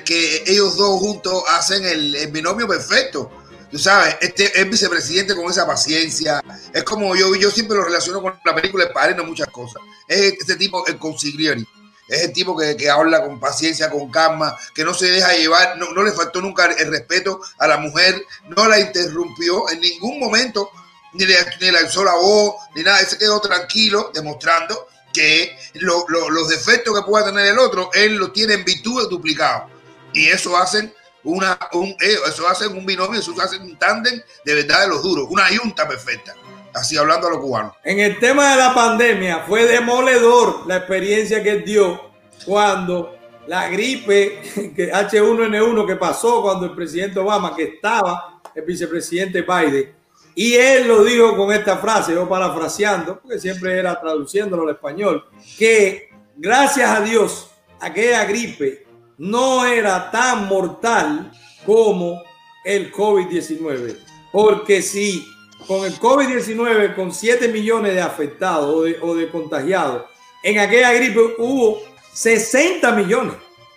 que, 0.05 0.45
ellos 0.47 0.77
dos 0.77 1.01
juntos 1.01 1.45
hacen 1.49 1.85
el, 1.85 2.14
el, 2.14 2.31
binomio 2.31 2.69
perfecto. 2.69 3.31
Tú 3.70 3.79
sabes, 3.79 4.16
este 4.20 4.61
es 4.61 4.70
vicepresidente 4.70 5.35
con 5.35 5.50
esa 5.50 5.66
paciencia. 5.66 6.42
Es 6.72 6.85
como 6.85 7.14
yo, 7.16 7.35
yo 7.35 7.50
siempre 7.50 7.76
lo 7.76 7.85
relaciono 7.85 8.22
con 8.22 8.38
la 8.44 8.55
película 8.55 8.85
de 8.85 8.92
Padre, 8.92 9.14
no 9.14 9.24
muchas 9.24 9.48
cosas. 9.48 9.83
Es 10.07 10.35
este 10.38 10.57
tipo, 10.57 10.87
el 10.87 10.98
consigliere. 10.98 11.64
Es 12.09 12.22
el 12.22 12.33
tipo 12.33 12.57
que, 12.57 12.76
que, 12.76 12.88
habla 12.88 13.24
con 13.24 13.40
paciencia, 13.40 13.90
con 13.90 14.11
calma, 14.11 14.57
que 14.72 14.85
no 14.85 14.94
se 14.94 15.07
deja 15.07 15.35
llevar, 15.35 15.76
no, 15.76 15.92
no, 15.92 16.05
le 16.05 16.12
faltó 16.12 16.40
nunca 16.40 16.66
el 16.66 16.88
respeto 16.88 17.40
a 17.59 17.66
la 17.66 17.79
mujer, 17.79 18.24
no 18.57 18.68
la 18.68 18.79
interrumpió 18.79 19.68
en 19.70 19.81
ningún 19.81 20.20
momento, 20.20 20.70
ni 21.14 21.26
le, 21.26 21.35
ni 21.61 21.72
le 21.72 21.79
alzó 21.79 22.05
la 22.05 22.14
voz, 22.14 22.55
ni 22.76 22.85
nada, 22.85 22.98
se 22.98 23.18
quedó 23.18 23.40
tranquilo, 23.40 24.12
demostrando 24.14 24.87
que 25.12 25.59
lo, 25.74 26.05
lo, 26.09 26.31
los 26.31 26.48
defectos 26.48 26.94
que 26.94 27.05
pueda 27.05 27.26
tener 27.26 27.46
el 27.46 27.59
otro, 27.59 27.90
él 27.92 28.14
lo 28.14 28.31
tiene 28.31 28.55
en 28.55 28.64
virtud 28.64 29.09
duplicado. 29.11 29.68
Y 30.12 30.29
eso 30.29 30.57
hacen 30.57 30.94
una, 31.27 31.59
un, 31.73 31.89
eh, 31.89 32.17
eso 32.29 32.49
hacen 32.49 32.77
un 32.77 32.87
binomio, 32.87 33.21
eso 33.21 33.35
hacen 33.41 33.62
un 33.62 33.77
tándem 33.79 34.21
de 34.45 34.55
verdad 34.55 34.83
de 34.83 34.89
los 34.89 35.03
duros, 35.03 35.27
una 35.29 35.51
yunta 35.51 35.87
perfecta 35.87 36.35
así 36.77 36.97
hablando 36.97 37.27
a 37.27 37.31
los 37.31 37.41
cubanos. 37.41 37.73
En 37.83 38.01
el 38.01 38.19
tema 38.19 38.51
de 38.51 38.57
la 38.57 38.75
pandemia 38.75 39.45
fue 39.49 39.65
demoledor 39.65 40.67
la 40.67 40.77
experiencia 40.77 41.43
que 41.43 41.61
dio 41.61 42.11
cuando 42.45 43.17
la 43.47 43.69
gripe 43.69 44.43
que 44.77 44.93
H1N1 44.93 45.87
que 45.87 45.97
pasó 45.97 46.43
cuando 46.43 46.67
el 46.67 46.75
presidente 46.75 47.19
Obama, 47.19 47.57
que 47.57 47.65
estaba 47.65 48.41
el 48.55 48.62
vicepresidente 48.62 49.43
Biden, 49.43 49.95
y 50.35 50.55
él 50.55 50.87
lo 50.87 51.03
dijo 51.03 51.35
con 51.35 51.51
esta 51.51 51.79
frase, 51.79 52.12
yo 52.12 52.29
parafraseando, 52.29 53.21
porque 53.21 53.39
siempre 53.39 53.79
era 53.79 53.99
traduciéndolo 53.99 54.65
al 54.65 54.75
español, 54.75 55.25
que 55.57 56.11
gracias 56.37 56.91
a 56.91 57.01
Dios 57.01 57.51
aquella 57.81 58.25
gripe 58.27 58.86
no 59.18 59.66
era 59.66 60.11
tan 60.11 60.46
mortal 60.46 61.31
como 61.64 62.22
el 62.64 62.92
COVID-19. 62.92 63.96
Porque 64.33 64.83
si 64.83 65.26
con 65.66 65.85
el 65.85 65.98
COVID-19, 65.98 66.94
con 66.94 67.12
7 67.12 67.48
millones 67.48 67.94
de 67.94 68.00
afectados 68.00 68.94
o 69.00 69.14
de, 69.14 69.31
contagiados, 69.31 70.05
en 70.42 70.59
aquella 70.59 70.92
gripe 70.92 71.20
hubo 71.38 71.83
60 72.12 72.92
millones. 72.92 73.35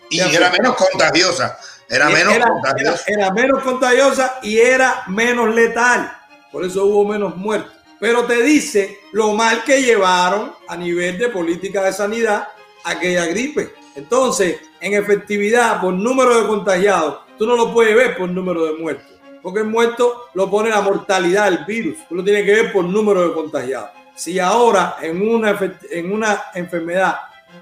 Y 0.09 0.19
era 0.19 0.51
menos 0.51 0.75
contagiosa. 0.75 1.57
Era 1.87 2.09
menos 2.09 2.37
contagiosa. 2.37 3.03
Era, 3.07 3.31
menos 3.31 3.63
contagiosa 3.63 4.39
y 4.43 4.59
era 4.59 5.03
menos 5.07 5.53
letal. 5.53 6.11
Por 6.51 6.63
eso 6.65 6.85
hubo 6.85 7.05
menos 7.05 7.35
muertos. 7.35 7.73
Pero 7.99 8.25
te 8.25 8.41
dice 8.43 8.99
lo 9.11 9.33
mal 9.33 9.63
que 9.63 9.81
llevaron 9.81 10.55
a 10.67 10.75
nivel 10.75 11.17
de 11.17 11.29
política 11.29 11.83
de 11.83 11.93
sanidad 11.93 12.47
aquella 12.83 13.25
gripe. 13.25 13.73
Entonces, 13.99 14.57
en 14.81 14.93
efectividad, 14.93 15.81
por 15.81 15.93
número 15.93 16.41
de 16.41 16.47
contagiados, 16.47 17.19
tú 17.37 17.45
no 17.45 17.55
lo 17.55 17.73
puedes 17.73 17.95
ver 17.95 18.17
por 18.17 18.29
número 18.29 18.65
de 18.65 18.73
muertos 18.73 19.19
porque 19.41 19.59
el 19.59 19.67
muerto 19.67 20.25
lo 20.33 20.49
pone 20.49 20.69
la 20.69 20.81
mortalidad 20.81 21.45
del 21.45 21.65
virus. 21.65 21.97
Tú 22.07 22.15
lo 22.15 22.23
tienes 22.23 22.43
que 22.43 22.53
ver 22.53 22.73
por 22.73 22.83
número 22.85 23.27
de 23.27 23.33
contagiados. 23.33 23.89
Si 24.15 24.39
ahora 24.39 24.97
en 25.01 25.21
una, 25.21 25.57
en 25.89 26.11
una 26.11 26.43
enfermedad 26.53 27.15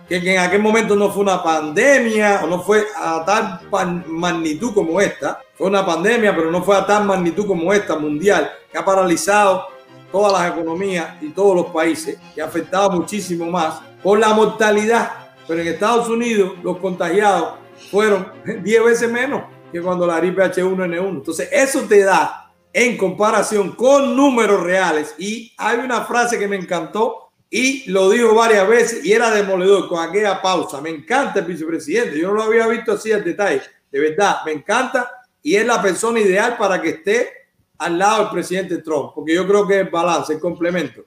que 0.07 0.17
en 0.17 0.39
aquel 0.39 0.61
momento 0.61 0.95
no 0.95 1.11
fue 1.11 1.23
una 1.23 1.43
pandemia 1.43 2.41
o 2.43 2.47
no 2.47 2.61
fue 2.61 2.85
a 2.95 3.23
tal 3.25 3.61
magnitud 4.07 4.73
como 4.73 4.99
esta, 4.99 5.39
fue 5.55 5.67
una 5.67 5.85
pandemia, 5.85 6.35
pero 6.35 6.51
no 6.51 6.63
fue 6.63 6.75
a 6.75 6.85
tal 6.85 7.05
magnitud 7.05 7.45
como 7.45 7.71
esta 7.73 7.97
mundial, 7.97 8.51
que 8.71 8.77
ha 8.77 8.83
paralizado 8.83 9.67
todas 10.11 10.33
las 10.33 10.51
economías 10.51 11.21
y 11.21 11.29
todos 11.29 11.55
los 11.55 11.65
países, 11.67 12.17
que 12.33 12.41
ha 12.41 12.45
afectado 12.45 12.91
muchísimo 12.91 13.45
más 13.45 13.81
por 14.01 14.19
la 14.19 14.29
mortalidad. 14.33 15.26
Pero 15.47 15.61
en 15.61 15.67
Estados 15.67 16.09
Unidos 16.09 16.53
los 16.63 16.77
contagiados 16.77 17.59
fueron 17.91 18.31
10 18.63 18.83
veces 18.83 19.11
menos 19.11 19.43
que 19.71 19.81
cuando 19.81 20.07
la 20.07 20.19
gripe 20.19 20.43
H1N1. 20.43 21.09
Entonces, 21.09 21.49
eso 21.51 21.81
te 21.81 22.03
da 22.03 22.51
en 22.73 22.97
comparación 22.97 23.71
con 23.71 24.15
números 24.15 24.63
reales. 24.63 25.15
Y 25.17 25.53
hay 25.57 25.77
una 25.79 26.05
frase 26.05 26.37
que 26.37 26.47
me 26.47 26.55
encantó 26.55 27.31
y 27.49 27.89
lo 27.89 28.09
dijo 28.09 28.35
varias 28.35 28.67
veces 28.67 29.05
y 29.05 29.13
era 29.13 29.31
demoledor 29.31 29.87
con 29.87 30.07
aquella 30.07 30.41
pausa. 30.41 30.81
Me 30.81 30.89
encanta 30.89 31.39
el 31.39 31.45
vicepresidente. 31.45 32.19
Yo 32.19 32.29
no 32.29 32.35
lo 32.35 32.43
había 32.43 32.67
visto 32.67 32.93
así 32.93 33.11
al 33.11 33.23
detalle. 33.23 33.61
De 33.91 33.99
verdad, 33.99 34.37
me 34.45 34.51
encanta 34.51 35.09
y 35.41 35.55
es 35.55 35.65
la 35.65 35.81
persona 35.81 36.19
ideal 36.19 36.57
para 36.57 36.81
que 36.81 36.89
esté 36.89 37.31
al 37.77 37.97
lado 37.97 38.23
del 38.23 38.31
presidente 38.31 38.79
Trump, 38.79 39.11
porque 39.13 39.35
yo 39.35 39.47
creo 39.47 39.67
que 39.67 39.81
es 39.81 39.91
balance, 39.91 40.33
el 40.33 40.39
complemento. 40.39 41.05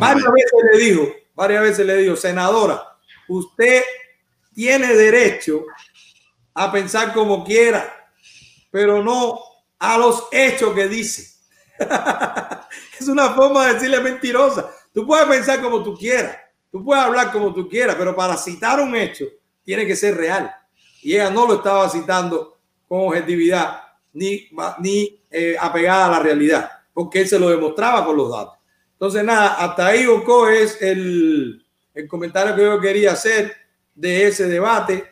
Varias 0.00 0.32
veces 0.32 0.52
le 0.72 0.78
dijo, 0.78 1.08
varias 1.34 1.62
veces 1.62 1.86
le 1.86 1.96
dijo, 1.96 2.16
senadora, 2.16 2.95
usted 3.28 3.82
tiene 4.54 4.94
derecho 4.94 5.64
a 6.54 6.72
pensar 6.72 7.12
como 7.12 7.44
quiera, 7.44 8.10
pero 8.70 9.02
no 9.02 9.40
a 9.78 9.98
los 9.98 10.28
hechos 10.32 10.74
que 10.74 10.88
dice. 10.88 11.36
es 12.98 13.08
una 13.08 13.30
forma 13.34 13.66
de 13.66 13.74
decirle 13.74 14.00
mentirosa. 14.00 14.70
Tú 14.92 15.06
puedes 15.06 15.26
pensar 15.26 15.60
como 15.60 15.82
tú 15.82 15.94
quieras, 15.94 16.36
tú 16.72 16.82
puedes 16.82 17.04
hablar 17.04 17.30
como 17.32 17.52
tú 17.52 17.68
quieras, 17.68 17.96
pero 17.96 18.16
para 18.16 18.36
citar 18.36 18.80
un 18.80 18.96
hecho 18.96 19.26
tiene 19.62 19.86
que 19.86 19.94
ser 19.94 20.16
real. 20.16 20.54
Y 21.02 21.14
ella 21.14 21.30
no 21.30 21.46
lo 21.46 21.54
estaba 21.54 21.88
citando 21.90 22.58
con 22.88 23.00
objetividad 23.08 23.82
ni, 24.14 24.48
ni 24.78 25.22
eh, 25.30 25.56
apegada 25.60 26.06
a 26.06 26.10
la 26.12 26.18
realidad, 26.20 26.70
porque 26.94 27.20
él 27.20 27.28
se 27.28 27.38
lo 27.38 27.50
demostraba 27.50 28.04
con 28.06 28.16
los 28.16 28.30
datos. 28.30 28.58
Entonces, 28.92 29.22
nada, 29.22 29.56
hasta 29.56 29.88
ahí, 29.88 30.06
Oco, 30.06 30.48
es 30.48 30.80
el, 30.80 31.65
el 31.96 32.06
comentario 32.06 32.54
que 32.54 32.62
yo 32.62 32.78
quería 32.78 33.12
hacer 33.12 33.56
de 33.94 34.26
ese 34.26 34.46
debate. 34.46 35.04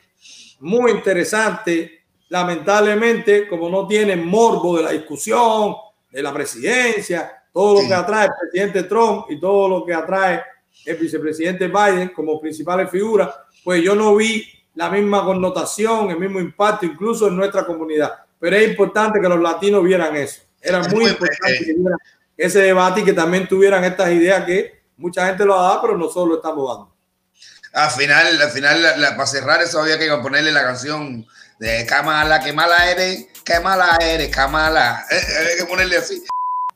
Muy 0.60 0.92
interesante, 0.92 2.04
lamentablemente, 2.28 3.48
como 3.48 3.68
no 3.70 3.88
tienen 3.88 4.24
morbo 4.24 4.76
de 4.76 4.82
la 4.84 4.90
discusión, 4.92 5.74
de 6.10 6.22
la 6.22 6.32
presidencia, 6.32 7.42
todo 7.52 7.82
lo 7.82 7.88
que 7.88 7.94
atrae 7.94 8.26
el 8.26 8.32
presidente 8.38 8.82
Trump 8.84 9.26
y 9.30 9.40
todo 9.40 9.68
lo 9.68 9.84
que 9.84 9.94
atrae 9.94 10.42
el 10.84 10.96
vicepresidente 10.96 11.68
Biden 11.68 12.10
como 12.10 12.40
principales 12.40 12.90
figuras, 12.90 13.30
pues 13.64 13.82
yo 13.82 13.94
no 13.94 14.14
vi 14.14 14.44
la 14.74 14.90
misma 14.90 15.24
connotación, 15.24 16.10
el 16.10 16.18
mismo 16.18 16.38
impacto, 16.38 16.84
incluso 16.84 17.28
en 17.28 17.36
nuestra 17.36 17.64
comunidad. 17.64 18.12
Pero 18.38 18.56
es 18.56 18.68
importante 18.68 19.20
que 19.20 19.28
los 19.28 19.40
latinos 19.40 19.82
vieran 19.82 20.14
eso. 20.16 20.42
Era 20.60 20.80
muy, 20.88 21.06
importante 21.06 21.64
que 21.64 21.72
vieran 21.72 21.98
ese 22.36 22.60
debate 22.60 23.00
y 23.00 23.04
que 23.04 23.12
también 23.12 23.48
tuvieran 23.48 23.84
estas 23.84 24.10
ideas 24.10 24.44
que 24.44 24.83
mucha 24.96 25.26
gente 25.26 25.44
lo 25.44 25.60
da, 25.60 25.80
pero 25.80 25.96
nosotros 25.96 26.28
lo 26.28 26.36
estamos 26.36 26.68
dando. 26.68 26.94
Al 27.72 27.90
final, 27.90 28.40
al 28.40 28.50
final, 28.50 28.82
para 29.16 29.26
cerrar 29.26 29.62
eso 29.62 29.80
había 29.80 29.98
que 29.98 30.08
ponerle 30.22 30.52
la 30.52 30.62
canción 30.62 31.26
de 31.58 31.84
Kamala, 31.86 32.40
que 32.40 32.52
mala 32.52 32.90
eres, 32.90 33.26
que 33.44 33.58
mala 33.60 33.98
eres, 34.00 34.28
Kamala. 34.28 35.04
Había 35.10 35.56
que 35.58 35.64
ponerle 35.64 35.96
así. 35.96 36.22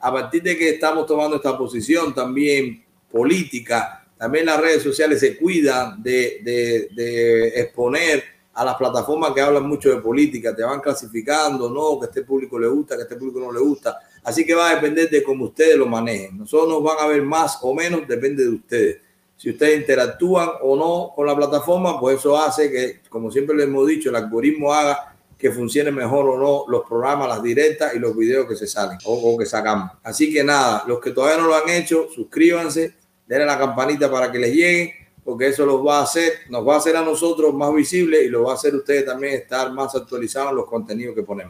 A 0.00 0.12
partir 0.12 0.42
de 0.42 0.56
que 0.56 0.70
estamos 0.70 1.06
tomando 1.06 1.36
esta 1.36 1.56
posición 1.56 2.14
también 2.14 2.84
política, 3.10 4.04
también 4.16 4.46
las 4.46 4.60
redes 4.60 4.82
sociales 4.82 5.20
se 5.20 5.36
cuidan 5.36 6.02
de, 6.02 6.40
de, 6.42 6.88
de 6.92 7.48
exponer 7.60 8.24
a 8.54 8.64
las 8.64 8.74
plataformas 8.76 9.32
que 9.32 9.40
hablan 9.40 9.68
mucho 9.68 9.90
de 9.90 10.00
política, 10.00 10.54
te 10.54 10.64
van 10.64 10.80
clasificando, 10.80 11.70
no, 11.70 12.00
que 12.00 12.06
este 12.06 12.22
público 12.22 12.58
le 12.58 12.66
gusta, 12.66 12.96
que 12.96 13.02
este 13.02 13.14
público 13.14 13.38
no 13.38 13.52
le 13.52 13.60
gusta. 13.60 14.00
Así 14.24 14.44
que 14.44 14.54
va 14.54 14.70
a 14.70 14.74
depender 14.74 15.08
de 15.10 15.22
cómo 15.22 15.46
ustedes 15.46 15.76
lo 15.76 15.86
manejen. 15.86 16.38
Nosotros 16.38 16.68
nos 16.68 16.82
van 16.82 16.96
a 17.00 17.06
ver 17.06 17.22
más 17.22 17.58
o 17.62 17.74
menos, 17.74 18.06
depende 18.06 18.44
de 18.44 18.50
ustedes. 18.50 18.98
Si 19.36 19.50
ustedes 19.50 19.78
interactúan 19.78 20.48
o 20.62 20.76
no 20.76 21.12
con 21.14 21.26
la 21.26 21.36
plataforma, 21.36 21.98
pues 22.00 22.18
eso 22.18 22.36
hace 22.36 22.70
que, 22.70 23.00
como 23.08 23.30
siempre 23.30 23.56
les 23.56 23.66
hemos 23.66 23.86
dicho, 23.86 24.10
el 24.10 24.16
algoritmo 24.16 24.72
haga 24.72 25.14
que 25.38 25.52
funcione 25.52 25.92
mejor 25.92 26.28
o 26.28 26.36
no 26.36 26.64
los 26.68 26.86
programas, 26.88 27.28
las 27.28 27.42
directas 27.42 27.94
y 27.94 28.00
los 28.00 28.16
videos 28.16 28.48
que 28.48 28.56
se 28.56 28.66
salen 28.66 28.98
o, 29.04 29.38
que 29.38 29.46
sacamos. 29.46 29.92
Así 30.02 30.32
que 30.32 30.42
nada, 30.42 30.82
los 30.88 30.98
que 30.98 31.12
todavía 31.12 31.40
no 31.40 31.46
lo 31.46 31.54
han 31.54 31.68
hecho, 31.68 32.08
suscríbanse, 32.12 32.94
denle 33.26 33.46
la 33.46 33.56
campanita 33.56 34.10
para 34.10 34.32
que 34.32 34.38
les 34.40 34.52
llegue 34.52 34.94
porque 35.28 35.48
eso 35.48 35.66
los 35.66 35.86
va 35.86 35.98
a 35.98 36.04
hacer, 36.04 36.32
nos 36.48 36.66
va 36.66 36.76
a 36.76 36.78
hacer 36.78 36.96
a 36.96 37.02
nosotros 37.02 37.52
más 37.52 37.74
visibles 37.74 38.24
y 38.24 38.28
lo 38.28 38.44
va 38.44 38.52
a 38.52 38.54
hacer 38.54 38.74
ustedes 38.74 39.04
también 39.04 39.34
estar 39.34 39.70
más 39.74 39.94
actualizados 39.94 40.52
en 40.52 40.56
los 40.56 40.64
contenidos 40.64 41.14
que 41.14 41.22
ponemos. 41.22 41.46